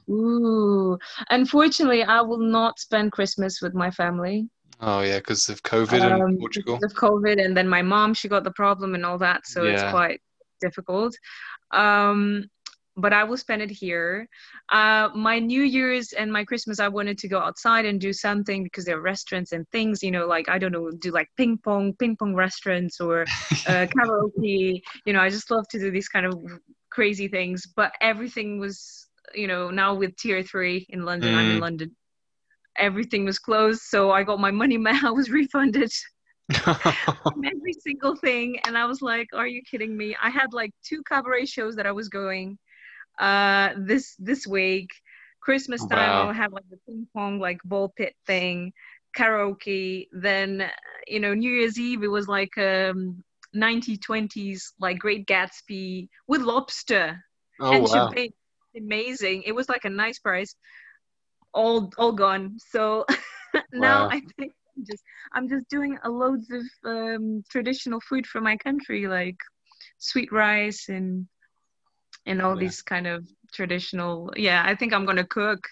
[0.09, 0.97] Ooh,
[1.29, 4.47] unfortunately, I will not spend Christmas with my family.
[4.79, 6.75] Oh yeah, because of COVID in um, Portugal.
[6.75, 9.65] because of COVID, and then my mom she got the problem and all that, so
[9.65, 10.19] it's quite
[10.61, 11.15] difficult.
[11.71, 12.45] Um,
[12.95, 14.27] but I will spend it here.
[14.69, 18.63] Uh, my New Year's and my Christmas, I wanted to go outside and do something
[18.63, 21.57] because there are restaurants and things, you know, like I don't know, do like ping
[21.57, 23.21] pong, ping pong restaurants or
[23.67, 24.81] uh, karaoke.
[25.05, 26.39] You know, I just love to do these kind of
[26.91, 31.37] crazy things, but everything was, you know, now with tier three in London, mm.
[31.37, 31.61] I'm in mm.
[31.61, 31.95] London.
[32.77, 34.77] Everything was closed, so I got my money.
[34.85, 35.91] I was refunded
[36.65, 41.03] every single thing, and I was like, "Are you kidding me?" I had like two
[41.03, 42.57] cabaret shows that I was going
[43.19, 44.89] uh this this week.
[45.41, 46.29] Christmas time, wow.
[46.29, 48.73] I have like the ping pong like ball pit thing,
[49.15, 50.07] karaoke.
[50.11, 50.69] Then
[51.07, 53.23] you know, New Year's Eve, it was like um
[53.55, 57.23] 1920s like Great Gatsby with lobster
[57.59, 57.89] oh, and wow.
[57.89, 58.33] champagne.
[58.75, 59.43] Amazing.
[59.43, 60.55] It was like a nice price.
[61.53, 62.57] All all gone.
[62.57, 63.05] So
[63.73, 64.09] now wow.
[64.09, 65.03] I think I'm just
[65.33, 69.37] I'm just doing a loads of um, traditional food from my country, like
[69.99, 71.27] sweet rice and
[72.25, 72.61] and all yeah.
[72.61, 74.31] these kind of traditional.
[74.35, 75.67] Yeah, I think I'm gonna cook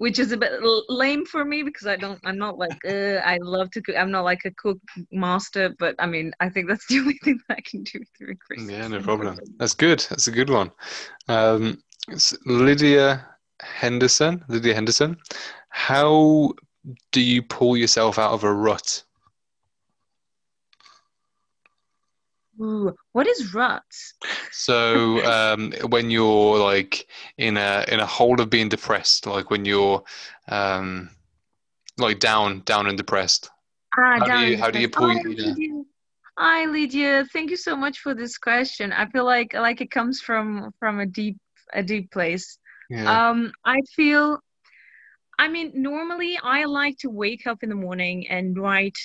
[0.00, 0.52] which is a bit
[0.88, 4.10] lame for me because I don't I'm not like uh, I love to cook I'm
[4.10, 4.78] not like a cook
[5.12, 8.36] master but I mean I think that's the only thing that I can do through
[8.36, 8.70] Christmas.
[8.70, 9.38] Yeah, no problem.
[9.58, 10.00] That's good.
[10.08, 10.70] That's a good one.
[11.28, 11.82] Um,
[12.46, 13.26] Lydia
[13.60, 15.16] Henderson, Lydia Henderson,
[15.68, 16.52] how
[17.12, 19.04] do you pull yourself out of a rut?
[22.60, 23.82] Ooh, what is rut?
[24.50, 27.06] So um, when you're like
[27.38, 30.02] in a in a hole of being depressed, like when you're
[30.48, 31.10] um,
[31.96, 33.50] like down down and depressed.
[33.96, 35.08] Ah, how down do you how do you pull?
[35.08, 35.56] Hi, Lydia.
[36.38, 37.26] Hi, Lydia.
[37.32, 38.92] Thank you so much for this question.
[38.92, 41.38] I feel like like it comes from from a deep
[41.72, 42.58] a deep place.
[42.88, 43.30] Yeah.
[43.30, 44.38] Um, I feel.
[45.38, 48.98] I mean, normally I like to wake up in the morning and write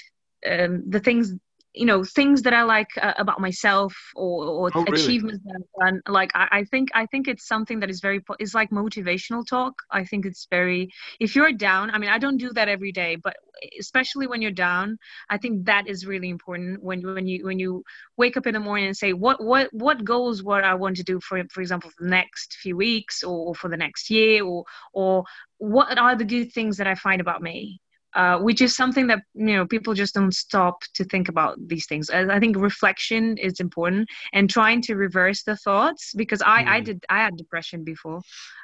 [0.46, 1.34] um, the things
[1.76, 5.02] you know things that I like uh, about myself or, or oh, really?
[5.02, 6.02] achievements that I've done.
[6.08, 9.74] Like I, I, think I think it's something that is very it's like motivational talk.
[9.92, 11.92] I think it's very if you're down.
[11.92, 13.36] I mean, I don't do that every day, but
[13.80, 14.98] especially when you're down,
[15.30, 16.82] I think that is really important.
[16.82, 17.84] When you when you when you
[18.18, 21.04] wake up in the morning and say what what what goals what I want to
[21.04, 24.44] do for for example for the next few weeks or, or for the next year
[24.44, 24.64] or
[24.94, 25.24] or
[25.58, 27.82] what are the good things that I find about me
[28.16, 31.86] uh, which is something that you know people just don't stop to think about these
[31.86, 32.10] things.
[32.10, 36.68] I, I think reflection is important and trying to reverse the thoughts because I mm.
[36.68, 38.22] I did I had depression before,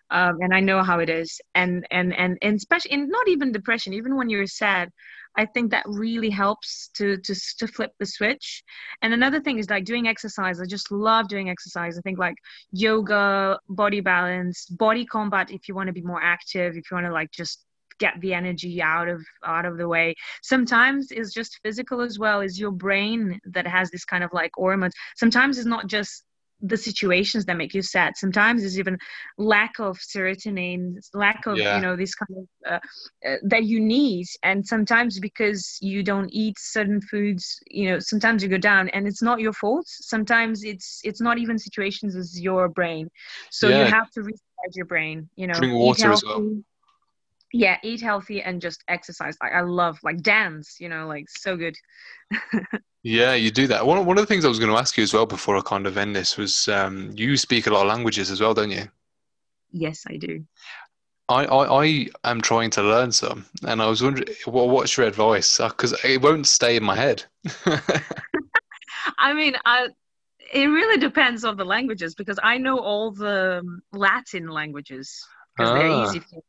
[0.10, 1.40] um, and I know how it is.
[1.54, 4.90] And and and and especially in not even depression, even when you're sad,
[5.36, 8.64] I think that really helps to to to flip the switch.
[9.02, 10.62] And another thing is like doing exercise.
[10.62, 11.98] I just love doing exercise.
[11.98, 12.36] I think like
[12.72, 17.08] yoga, body balance, body combat if you want to be more active, if you want
[17.08, 17.66] to like just
[18.02, 20.16] get the energy out of out of the way.
[20.42, 24.52] Sometimes it's just physical as well is your brain that has this kind of like
[24.56, 24.96] hormones.
[25.16, 26.24] Sometimes it's not just
[26.64, 28.12] the situations that make you sad.
[28.16, 28.98] Sometimes it's even
[29.38, 31.76] lack of serotonin lack of yeah.
[31.76, 32.80] you know this kind of uh,
[33.28, 34.26] uh, that you need.
[34.44, 37.44] And sometimes because you don't eat certain foods
[37.80, 39.88] you know sometimes you go down and it's not your fault.
[39.88, 43.10] Sometimes it's it's not even situations as your brain.
[43.60, 43.80] So yeah.
[43.80, 45.58] you have to restart your brain you know.
[45.62, 46.64] Drink water as well
[47.54, 49.38] yeah eat healthy and just exercise.
[49.42, 51.76] Like i love like dance you know like so good.
[53.04, 53.84] Yeah you do that.
[53.86, 55.62] One, one of the things i was going to ask you as well before i
[55.62, 58.72] kind of end this was um, you speak a lot of languages as well don't
[58.72, 58.88] you?
[59.72, 60.46] Yes i do.
[61.28, 65.08] I, I, I am trying to learn some and i was wondering what, what's your
[65.08, 65.58] advice?
[65.58, 67.24] Because uh, it won't stay in my head.
[69.18, 69.88] I mean i
[70.54, 75.26] it really depends on the languages because i know all the um, latin languages
[75.56, 75.74] because ah.
[75.74, 76.44] they're easy for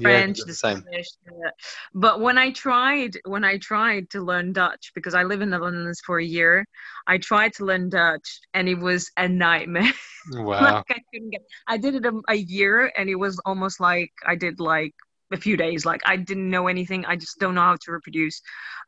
[0.00, 1.08] French, yeah, the Spanish.
[1.28, 1.50] Uh,
[1.92, 5.58] but when I tried, when I tried to learn Dutch, because I live in the
[5.58, 6.64] Netherlands for a year,
[7.06, 9.92] I tried to learn Dutch, and it was a nightmare.
[10.30, 10.60] Wow!
[10.60, 11.40] like I couldn't get.
[11.66, 14.94] I did it a, a year, and it was almost like I did like
[15.32, 15.84] a few days.
[15.84, 17.04] Like I didn't know anything.
[17.04, 18.40] I just don't know how to reproduce.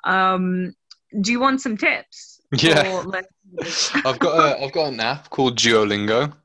[0.04, 0.74] Um,
[1.20, 2.40] do you want some tips?
[2.56, 3.02] Yeah.
[4.04, 6.32] I've got a, I've got an app called Duolingo.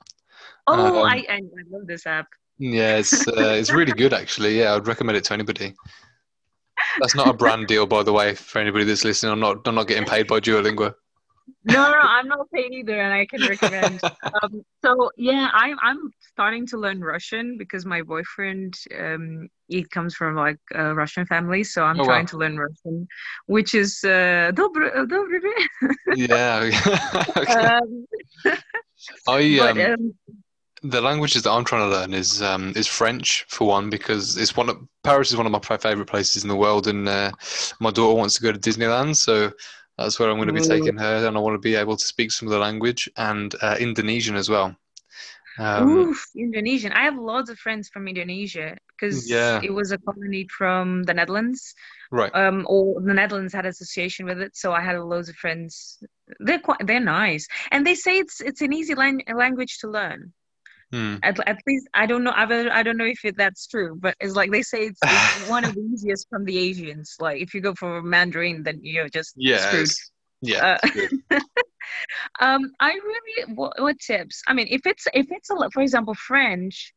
[0.71, 1.39] Oh, um, I, I
[1.71, 2.27] love this app.
[2.59, 4.59] Yeah, it's uh, it's really good actually.
[4.59, 5.73] Yeah, I'd recommend it to anybody.
[6.99, 9.31] That's not a brand deal, by the way, for anybody that's listening.
[9.31, 10.93] I'm not I'm not getting paid by Duolingo.
[11.63, 14.01] no, no, I'm not paid either, and I can recommend.
[14.43, 20.13] Um, so yeah, I'm I'm starting to learn Russian because my boyfriend um, he comes
[20.13, 22.31] from like a Russian family, so I'm oh, trying wow.
[22.31, 23.07] to learn Russian,
[23.47, 25.39] which is uh, dobry, uh, dobry.
[26.15, 26.69] yeah.
[27.37, 27.53] okay.
[27.53, 28.05] um,
[29.27, 30.13] I um, but, um, um
[30.83, 34.55] the languages that I'm trying to learn is um, is French for one because it's
[34.55, 37.31] one of Paris is one of my favorite places in the world, and uh,
[37.79, 39.51] my daughter wants to go to Disneyland, so
[39.97, 42.05] that's where I'm going to be taking her, and I want to be able to
[42.05, 44.75] speak some of the language and uh, Indonesian as well.
[45.57, 46.93] Um, Oof, Indonesian.
[46.93, 49.59] I have lots of friends from Indonesia because Yeah.
[49.61, 51.75] it was a colony from the Netherlands.
[52.11, 52.33] right.
[52.33, 56.01] Um, or the Netherlands had association with it, so I had loads of friends.
[56.39, 60.31] They're quite, they're nice, and they say it's it's an easy lang- language to learn.
[60.91, 61.17] Hmm.
[61.21, 62.33] At, at least I don't know.
[62.35, 64.99] I don't, I don't know if it, that's true, but it's like they say it's,
[65.03, 67.15] it's one of the easiest from the Asians.
[67.19, 69.57] Like if you go for Mandarin, then you're just Yeah.
[69.59, 69.89] screwed.
[70.41, 70.77] Yeah.
[71.29, 71.39] Uh,
[72.39, 74.41] um, I really what, what tips?
[74.47, 76.93] I mean, if it's if it's a, for example French,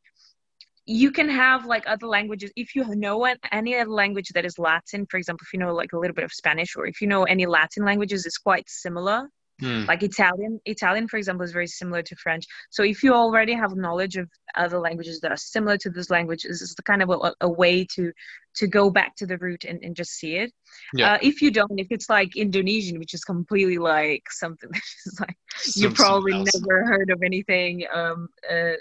[0.86, 2.50] you can have like other languages.
[2.56, 5.74] If you know an- any other language that is Latin, for example, if you know
[5.74, 8.64] like a little bit of Spanish, or if you know any Latin languages, it's quite
[8.68, 9.28] similar.
[9.60, 9.84] Hmm.
[9.86, 12.46] Like Italian, Italian, for example, is very similar to French.
[12.70, 16.42] So if you already have knowledge of other languages that are similar to this language,
[16.42, 18.12] this is the kind of a, a way to
[18.56, 20.52] to go back to the root and, and just see it.
[20.94, 21.12] Yeah.
[21.12, 25.20] Uh, if you don't, if it's like Indonesian, which is completely like something that is
[25.20, 25.36] like
[25.76, 28.72] you probably never heard of anything um, uh,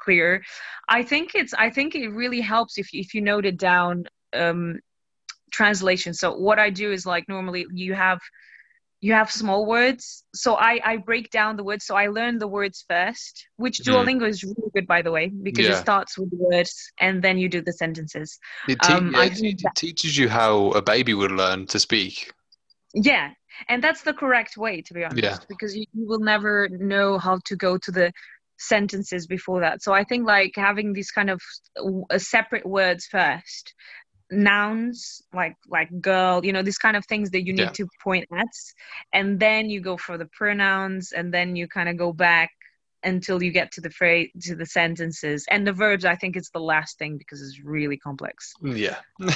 [0.00, 0.42] clear.
[0.88, 4.80] I think it's I think it really helps if if you note it down um,
[5.52, 6.14] translation.
[6.14, 8.18] So what I do is like normally you have
[9.00, 10.24] you have small words.
[10.34, 11.84] So I I break down the words.
[11.86, 13.84] So I learn the words first, which Mhm.
[13.84, 15.72] Duolingo is really good by the way because Yeah.
[15.72, 18.38] it starts with the words and then you do the sentences.
[18.66, 22.32] It, te- um, it, it teaches you how a baby would learn to speak.
[22.94, 23.30] Yeah,
[23.68, 25.16] and that's the correct way to be honest.
[25.16, 25.38] Yeah.
[25.48, 28.12] Because you, you will never know how to go to the
[28.58, 29.82] sentences before that.
[29.82, 31.40] So I think like having these kind of
[32.10, 33.74] uh, separate words first,
[34.30, 37.70] nouns like like girl, you know, these kind of things that you need Yeah.
[37.74, 38.46] to point at,
[39.12, 42.50] and then you go for the pronouns, and then you kind of go back
[43.02, 46.50] until you get to the phrase to the sentences and the verbs i think it's
[46.50, 48.96] the last thing because it's really complex Yeah.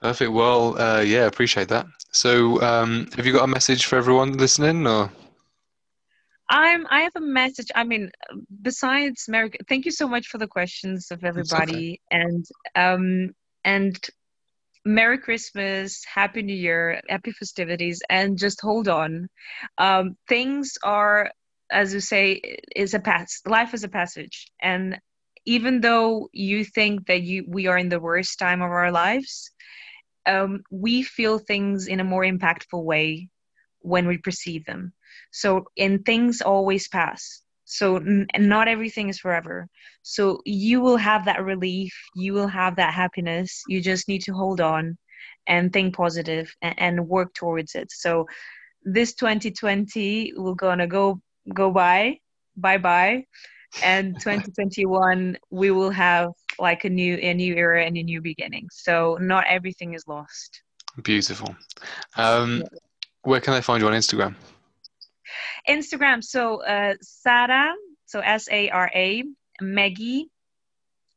[0.00, 0.30] Perfect.
[0.32, 1.86] Well, uh, yeah, appreciate that.
[2.10, 5.10] So, um, have you got a message for everyone listening, or
[6.50, 6.86] I'm.
[6.90, 7.68] I have a message.
[7.74, 8.10] I mean,
[8.60, 11.28] besides Merry, thank you so much for the questions of okay.
[11.28, 12.44] everybody, and
[12.74, 13.30] um,
[13.64, 13.96] and
[14.84, 19.28] Merry Christmas, Happy New Year, Happy festivities, and just hold on.
[19.78, 21.30] Um, things are,
[21.70, 23.40] as you say, is a pass.
[23.46, 24.98] Life is a passage, and
[25.46, 29.52] even though you think that you we are in the worst time of our lives,
[30.26, 33.28] um, we feel things in a more impactful way
[33.80, 34.92] when we perceive them.
[35.32, 37.42] So, and things always pass.
[37.64, 39.68] So, n- not everything is forever.
[40.02, 43.64] So, you will have that relief, you will have that happiness.
[43.66, 44.98] You just need to hold on
[45.46, 47.90] and think positive and, and work towards it.
[47.90, 48.26] So,
[48.82, 51.20] this 2020 will gonna go
[51.54, 52.18] go by,
[52.56, 53.24] bye bye,
[53.80, 58.68] and 2021 we will have like a new a new era and a new beginning.
[58.72, 60.62] So, not everything is lost.
[61.02, 61.56] beautiful?
[62.16, 62.62] Um,
[63.22, 64.34] where can I find you on Instagram?
[65.68, 66.22] Instagram.
[66.24, 67.72] So uh, Sarah,
[68.06, 69.24] so S A R A,
[69.60, 70.28] Maggie,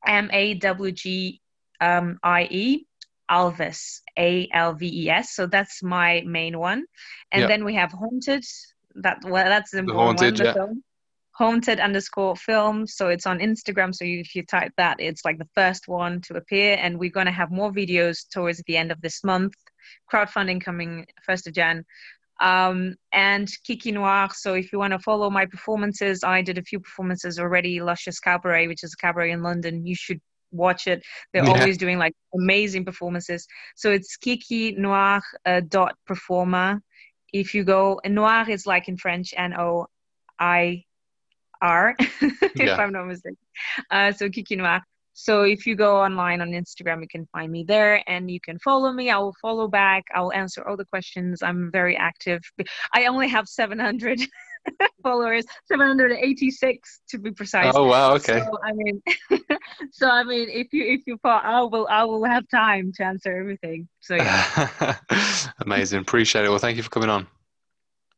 [0.05, 1.41] M A W G
[1.81, 2.85] I E, um, I E,
[3.29, 5.33] Alves, A L V E S.
[5.33, 6.85] So that's my main one.
[7.31, 7.47] And Yeah.
[7.47, 8.43] then we have Haunted.
[8.95, 10.67] That well, that's the, The important Haunted, one.
[10.67, 10.73] yeah.
[11.35, 12.85] Haunted underscore film.
[12.85, 13.95] So it's on Instagram.
[13.95, 16.77] So you, if you type that, it's like the first one to appear.
[16.79, 19.53] And we're going to have more videos towards the end of this month.
[20.11, 21.85] Crowdfunding coming 1st of Jan
[22.41, 24.29] um, and Kiki Noir.
[24.33, 27.81] So if you want to follow my performances, I did a few performances already.
[27.81, 29.85] Luscious Cabaret, which is a cabaret in London.
[29.85, 30.19] You should
[30.51, 31.03] watch it.
[31.33, 31.51] They're Yeah.
[31.51, 33.47] always doing like amazing performances.
[33.75, 36.81] So it's Kiki Noir uh, dot performer.
[37.31, 39.87] If you go, and Noir is like in French, N O
[40.39, 40.83] I
[41.61, 42.75] R, if Yeah.
[42.77, 43.37] I'm not mistaken.
[43.89, 44.81] Uh, so Kiki Noir.
[45.13, 48.59] So if you go online on Instagram, you can find me there and you can
[48.59, 49.09] follow me.
[49.09, 50.05] I will follow back.
[50.13, 51.43] I will answer all the questions.
[51.43, 52.41] I'm very active.
[52.93, 54.19] I only have 700
[55.03, 57.73] followers, 786 to be precise.
[57.75, 58.39] Oh wow, okay.
[58.39, 59.01] So I mean,
[59.91, 63.03] so I mean, if you if you thought I will I will have time to
[63.03, 63.87] answer everything.
[63.99, 64.97] So yeah.
[65.59, 65.99] Amazing.
[65.99, 66.49] Appreciate it.
[66.49, 67.27] Well, thank you for coming on.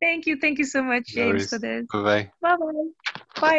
[0.02, 1.50] thank you, thank you so much, James, worries.
[1.50, 1.86] for this.
[1.92, 2.32] Bye bye.
[2.42, 2.72] Bye bye.
[3.42, 3.54] Bye.